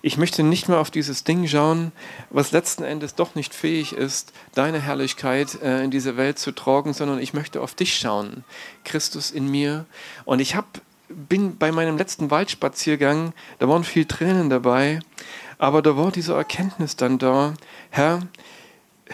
Ich 0.00 0.16
möchte 0.16 0.42
nicht 0.44 0.68
mehr 0.68 0.78
auf 0.78 0.90
dieses 0.90 1.24
Ding 1.24 1.46
schauen, 1.48 1.90
was 2.30 2.52
letzten 2.52 2.84
Endes 2.84 3.16
doch 3.16 3.34
nicht 3.34 3.52
fähig 3.52 3.92
ist, 3.92 4.32
deine 4.54 4.80
Herrlichkeit 4.80 5.60
äh, 5.60 5.82
in 5.82 5.90
diese 5.90 6.16
Welt 6.16 6.38
zu 6.38 6.52
tragen, 6.52 6.94
sondern 6.94 7.18
ich 7.18 7.34
möchte 7.34 7.60
auf 7.60 7.74
dich 7.74 7.96
schauen, 7.96 8.44
Christus 8.84 9.32
in 9.32 9.48
mir. 9.50 9.86
Und 10.24 10.38
ich 10.38 10.54
hab, 10.54 10.80
bin 11.08 11.56
bei 11.58 11.72
meinem 11.72 11.98
letzten 11.98 12.30
Waldspaziergang, 12.30 13.32
da 13.58 13.68
waren 13.68 13.82
viel 13.82 14.04
Tränen 14.04 14.50
dabei, 14.50 15.00
aber 15.58 15.82
da 15.82 15.96
war 15.96 16.12
diese 16.12 16.34
Erkenntnis 16.34 16.94
dann 16.94 17.18
da, 17.18 17.54
Herr, 17.90 18.20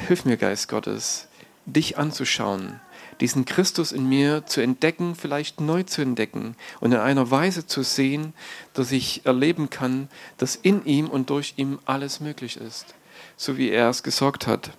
hilf 0.07 0.27
mir, 0.27 0.37
Geist 0.37 0.69
Gottes, 0.69 1.29
dich 1.65 1.97
anzuschauen 1.97 2.81
diesen 3.21 3.45
Christus 3.45 3.93
in 3.93 4.09
mir 4.09 4.47
zu 4.47 4.61
entdecken, 4.61 5.15
vielleicht 5.15 5.61
neu 5.61 5.83
zu 5.83 6.03
entdecken 6.03 6.57
und 6.81 6.93
in 6.93 6.99
einer 6.99 7.31
Weise 7.31 7.67
zu 7.67 7.83
sehen, 7.83 8.33
dass 8.73 8.93
ich 8.93 9.25
erleben 9.25 9.71
kann, 9.71 10.09
dass 10.39 10.57
in 10.57 10.85
ihm 10.85 11.09
und 11.09 11.31
durch 11.31 11.55
ihm 11.57 11.79
alles 11.85 12.21
möglich 12.21 12.57
ist, 12.57 12.95
so 13.37 13.57
wie 13.57 13.71
er 13.71 13.89
es 13.89 14.03
gesagt 14.03 14.47
hat. 14.47 14.71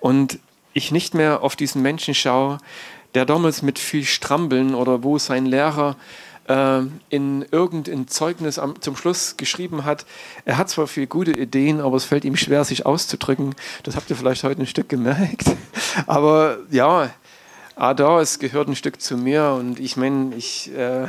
Und 0.00 0.38
ich 0.72 0.90
nicht 0.90 1.14
mehr 1.14 1.42
auf 1.42 1.56
diesen 1.56 1.82
Menschen 1.82 2.14
schaue, 2.14 2.58
der 3.14 3.26
damals 3.26 3.62
mit 3.62 3.78
viel 3.78 4.04
Strampeln 4.04 4.74
oder 4.74 5.02
wo 5.02 5.18
sein 5.18 5.46
Lehrer 5.46 5.96
äh, 6.48 6.80
in 7.10 7.44
irgendein 7.50 8.08
Zeugnis 8.08 8.58
am, 8.58 8.80
zum 8.80 8.96
Schluss 8.96 9.36
geschrieben 9.36 9.84
hat, 9.84 10.06
er 10.44 10.56
hat 10.56 10.70
zwar 10.70 10.86
viele 10.86 11.06
gute 11.06 11.32
Ideen, 11.32 11.80
aber 11.80 11.96
es 11.96 12.04
fällt 12.04 12.24
ihm 12.24 12.36
schwer, 12.36 12.64
sich 12.64 12.86
auszudrücken. 12.86 13.54
Das 13.82 13.96
habt 13.96 14.10
ihr 14.10 14.16
vielleicht 14.16 14.44
heute 14.44 14.62
ein 14.62 14.66
Stück 14.66 14.88
gemerkt. 14.88 15.44
Aber 16.06 16.58
ja, 16.70 17.10
ah, 17.76 17.94
da, 17.94 18.20
es 18.20 18.38
gehört 18.38 18.68
ein 18.68 18.76
Stück 18.76 19.00
zu 19.00 19.16
mir 19.16 19.56
und 19.58 19.80
ich 19.80 19.96
meine, 19.96 20.34
ich 20.34 20.70
äh, 20.74 21.08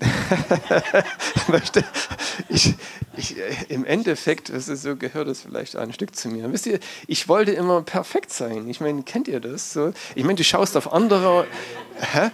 möchte, 1.48 1.84
ich, 2.48 2.74
ich, 3.16 3.38
äh, 3.38 3.54
im 3.68 3.84
Endeffekt, 3.84 4.54
was 4.54 4.68
ist 4.68 4.82
so, 4.82 4.96
gehört 4.96 5.28
es 5.28 5.42
vielleicht 5.42 5.76
ein 5.76 5.92
Stück 5.92 6.14
zu 6.14 6.28
mir. 6.28 6.50
Wisst 6.52 6.66
ihr, 6.66 6.80
ich 7.06 7.28
wollte 7.28 7.52
immer 7.52 7.82
perfekt 7.82 8.32
sein. 8.32 8.68
Ich 8.68 8.80
meine, 8.80 9.02
kennt 9.02 9.28
ihr 9.28 9.40
das? 9.40 9.72
So? 9.72 9.92
Ich 10.14 10.24
meine, 10.24 10.36
du 10.36 10.44
schaust 10.44 10.76
auf 10.76 10.92
andere. 10.92 11.46
Hä? 12.00 12.30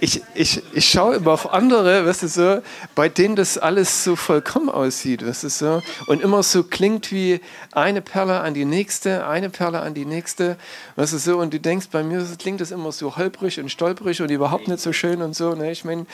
Ich, 0.00 0.22
ich, 0.34 0.62
ich 0.72 0.88
schaue 0.88 1.16
immer 1.16 1.32
auf 1.32 1.52
andere, 1.52 2.06
weißt 2.06 2.22
du, 2.22 2.28
so, 2.28 2.62
bei 2.94 3.10
denen 3.10 3.36
das 3.36 3.58
alles 3.58 4.02
so 4.02 4.16
vollkommen 4.16 4.70
aussieht, 4.70 5.24
weißt 5.24 5.44
du, 5.44 5.48
so, 5.50 5.82
und 6.06 6.22
immer 6.22 6.42
so 6.42 6.64
klingt 6.64 7.12
wie 7.12 7.40
eine 7.72 8.00
Perle 8.00 8.40
an 8.40 8.54
die 8.54 8.64
nächste, 8.64 9.26
eine 9.26 9.50
Perle 9.50 9.80
an 9.80 9.92
die 9.92 10.06
nächste, 10.06 10.56
weißt 10.96 11.12
du, 11.12 11.18
so, 11.18 11.38
und 11.38 11.52
du 11.52 11.60
denkst, 11.60 11.88
bei 11.92 12.02
mir 12.02 12.26
klingt 12.38 12.62
das 12.62 12.70
immer 12.70 12.92
so 12.92 13.16
holprig 13.16 13.60
und 13.60 13.70
stolperig 13.70 14.22
und 14.22 14.30
überhaupt 14.30 14.68
nicht 14.68 14.80
so 14.80 14.94
schön 14.94 15.20
und 15.20 15.36
so, 15.36 15.54
ne, 15.54 15.70
ich 15.70 15.84
meine, 15.84 16.06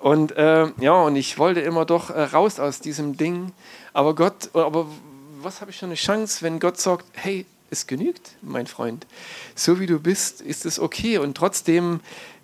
und 0.00 0.32
äh, 0.32 0.66
ja, 0.80 0.94
und 0.94 1.14
ich 1.14 1.38
wollte 1.38 1.60
immer 1.60 1.84
doch 1.84 2.10
äh, 2.10 2.22
raus 2.22 2.58
aus 2.58 2.80
diesem 2.80 3.16
Ding, 3.16 3.52
aber 3.92 4.16
Gott, 4.16 4.50
aber 4.54 4.86
was 5.40 5.60
habe 5.60 5.70
ich 5.70 5.78
für 5.78 5.86
eine 5.86 5.94
Chance, 5.94 6.42
wenn 6.42 6.58
Gott 6.58 6.80
sagt, 6.80 7.06
hey, 7.12 7.46
es 7.70 7.86
genügt, 7.86 8.32
mein 8.42 8.66
Freund. 8.66 9.06
So 9.54 9.78
wie 9.78 9.86
du 9.86 10.00
bist, 10.00 10.40
ist 10.40 10.66
es 10.66 10.80
okay. 10.80 11.18
Und 11.18 11.36
trotzdem 11.36 12.00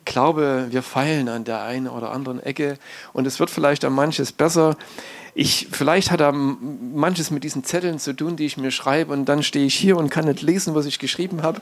glaube, 0.07 0.69
wir 0.71 0.83
feilen 0.83 1.29
an 1.29 1.45
der 1.45 1.62
einen 1.62 1.88
oder 1.88 2.11
anderen 2.11 2.42
Ecke 2.42 2.79
und 3.12 3.27
es 3.27 3.38
wird 3.38 3.51
vielleicht 3.51 3.85
an 3.85 3.92
manches 3.92 4.33
besser. 4.33 4.77
Ich, 5.35 5.69
vielleicht 5.71 6.11
hat 6.11 6.23
er 6.23 6.33
manches 6.33 7.31
mit 7.31 7.45
diesen 7.45 7.62
Zetteln 7.62 7.99
zu 7.99 8.14
tun, 8.14 8.37
die 8.37 8.47
ich 8.47 8.57
mir 8.57 8.71
schreibe 8.71 9.12
und 9.12 9.27
dann 9.27 9.42
stehe 9.42 9.66
ich 9.66 9.75
hier 9.75 9.99
und 9.99 10.09
kann 10.09 10.25
nicht 10.25 10.40
lesen, 10.40 10.75
was 10.75 10.87
ich 10.87 10.99
geschrieben 10.99 11.42
habe. 11.42 11.61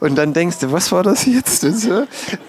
Und 0.00 0.16
dann 0.16 0.32
denkst 0.32 0.60
du, 0.60 0.72
was 0.72 0.90
war 0.90 1.02
das 1.02 1.26
jetzt? 1.26 1.64
Und, 1.64 2.08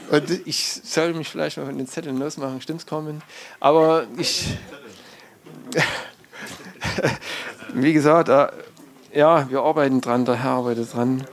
und 0.10 0.42
ich 0.46 0.82
soll 0.86 1.14
mich 1.14 1.28
vielleicht 1.28 1.58
mal 1.58 1.66
von 1.66 1.78
den 1.78 1.88
Zetteln 1.88 2.18
losmachen, 2.18 2.62
stimmt's 2.62 2.86
kommen? 2.86 3.22
Aber 3.60 4.06
ich, 4.18 4.58
wie 7.74 7.92
gesagt, 7.92 8.30
äh, 8.30 8.48
ja, 9.14 9.50
wir 9.50 9.62
arbeiten 9.62 10.00
dran, 10.00 10.24
der 10.24 10.36
Herr 10.36 10.52
arbeitet 10.52 10.94
dran. 10.94 11.28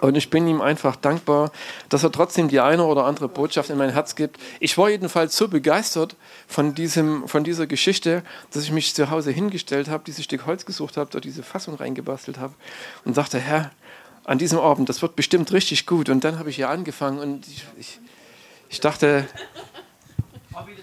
Und 0.00 0.16
ich 0.16 0.30
bin 0.30 0.46
ihm 0.46 0.60
einfach 0.60 0.96
dankbar, 0.96 1.52
dass 1.88 2.02
er 2.02 2.12
trotzdem 2.12 2.48
die 2.48 2.60
eine 2.60 2.84
oder 2.84 3.04
andere 3.04 3.28
Botschaft 3.28 3.70
in 3.70 3.78
mein 3.78 3.90
Herz 3.90 4.14
gibt. 4.16 4.38
Ich 4.60 4.76
war 4.76 4.90
jedenfalls 4.90 5.36
so 5.36 5.48
begeistert 5.48 6.16
von, 6.46 6.74
diesem, 6.74 7.28
von 7.28 7.44
dieser 7.44 7.66
Geschichte, 7.66 8.22
dass 8.52 8.64
ich 8.64 8.72
mich 8.72 8.94
zu 8.94 9.10
Hause 9.10 9.30
hingestellt 9.30 9.88
habe, 9.88 10.04
dieses 10.04 10.24
Stück 10.24 10.46
Holz 10.46 10.66
gesucht 10.66 10.96
habe, 10.96 11.10
dort 11.10 11.24
diese 11.24 11.42
Fassung 11.42 11.74
reingebastelt 11.76 12.38
habe 12.38 12.54
und 13.04 13.16
dachte, 13.16 13.38
Herr, 13.38 13.70
an 14.24 14.38
diesem 14.38 14.58
Abend, 14.58 14.88
das 14.88 15.02
wird 15.02 15.16
bestimmt 15.16 15.52
richtig 15.52 15.86
gut. 15.86 16.08
Und 16.08 16.24
dann 16.24 16.38
habe 16.38 16.50
ich 16.50 16.56
hier 16.56 16.70
angefangen 16.70 17.18
und 17.18 17.46
ich, 17.46 17.64
ich, 17.78 18.00
ich 18.70 18.80
dachte, 18.80 19.26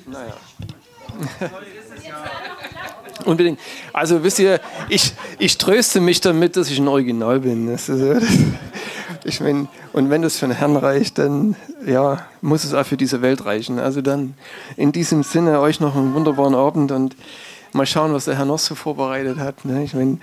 naja. 0.06 0.38
Unbedingt. 3.26 3.60
Also 3.94 4.24
wisst 4.24 4.40
ihr, 4.40 4.60
ich, 4.90 5.14
ich 5.38 5.58
tröste 5.58 6.00
mich 6.00 6.22
damit, 6.22 6.56
dass 6.56 6.70
ich 6.70 6.80
ein 6.80 6.88
Original 6.88 7.40
bin. 7.40 7.68
Das 7.68 7.90
ist, 7.90 8.02
das, 8.02 8.24
ich 9.24 9.40
meine, 9.40 9.68
und 9.94 10.10
wenn 10.10 10.22
das 10.22 10.38
für 10.38 10.48
den 10.48 10.56
Herrn 10.56 10.76
reicht, 10.76 11.18
dann 11.18 11.56
ja, 11.86 12.26
muss 12.42 12.64
es 12.64 12.74
auch 12.74 12.86
für 12.86 12.98
diese 12.98 13.22
Welt 13.22 13.46
reichen. 13.46 13.80
Also 13.80 14.02
dann 14.02 14.36
in 14.78 14.92
diesem 14.92 15.24
Sinne 15.24 15.60
euch 15.60 15.80
noch 15.80 15.96
einen 15.96 16.14
wunderbaren 16.14 16.56
Abend 16.56 16.92
und 16.92 17.16
mal 17.74 17.86
schauen, 17.86 18.14
was 18.14 18.26
der 18.26 18.38
Herr 18.38 18.46
noch 18.46 18.60
so 18.60 18.76
vorbereitet 18.76 19.38
hat. 19.38 19.66
Ne? 19.66 19.84
Ich 19.84 19.94
meine, 19.94 20.20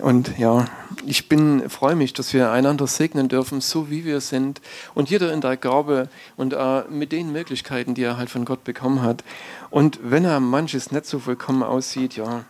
und 0.00 0.38
ja, 0.38 0.66
ich 1.04 1.28
bin, 1.28 1.68
freue 1.68 1.96
mich, 1.96 2.12
dass 2.12 2.32
wir 2.32 2.52
einander 2.52 2.86
segnen 2.86 3.28
dürfen, 3.28 3.60
so 3.60 3.90
wie 3.90 4.04
wir 4.04 4.20
sind. 4.20 4.60
Und 4.94 5.10
jeder 5.10 5.32
in 5.32 5.40
der 5.40 5.56
Gabe 5.56 6.08
und 6.36 6.52
äh, 6.52 6.82
mit 6.88 7.12
den 7.12 7.32
Möglichkeiten, 7.32 7.94
die 7.94 8.02
er 8.02 8.16
halt 8.16 8.30
von 8.30 8.44
Gott 8.44 8.64
bekommen 8.64 9.02
hat. 9.02 9.24
Und 9.70 9.98
wenn 10.02 10.24
er 10.24 10.38
manches 10.40 10.92
nicht 10.92 11.06
so 11.06 11.18
vollkommen 11.18 11.62
aussieht, 11.62 12.16
ja, 12.16 12.44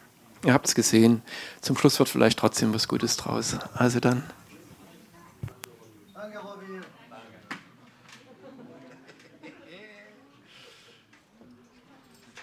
ihr 0.45 0.53
habt 0.53 0.67
es 0.67 0.75
gesehen, 0.75 1.23
zum 1.61 1.77
Schluss 1.77 1.99
wird 1.99 2.09
vielleicht 2.09 2.39
trotzdem 2.39 2.75
was 2.75 2.89
Gutes 2.89 3.17
draus. 3.17 3.57
Also 3.75 4.01
dann. 4.01 4.23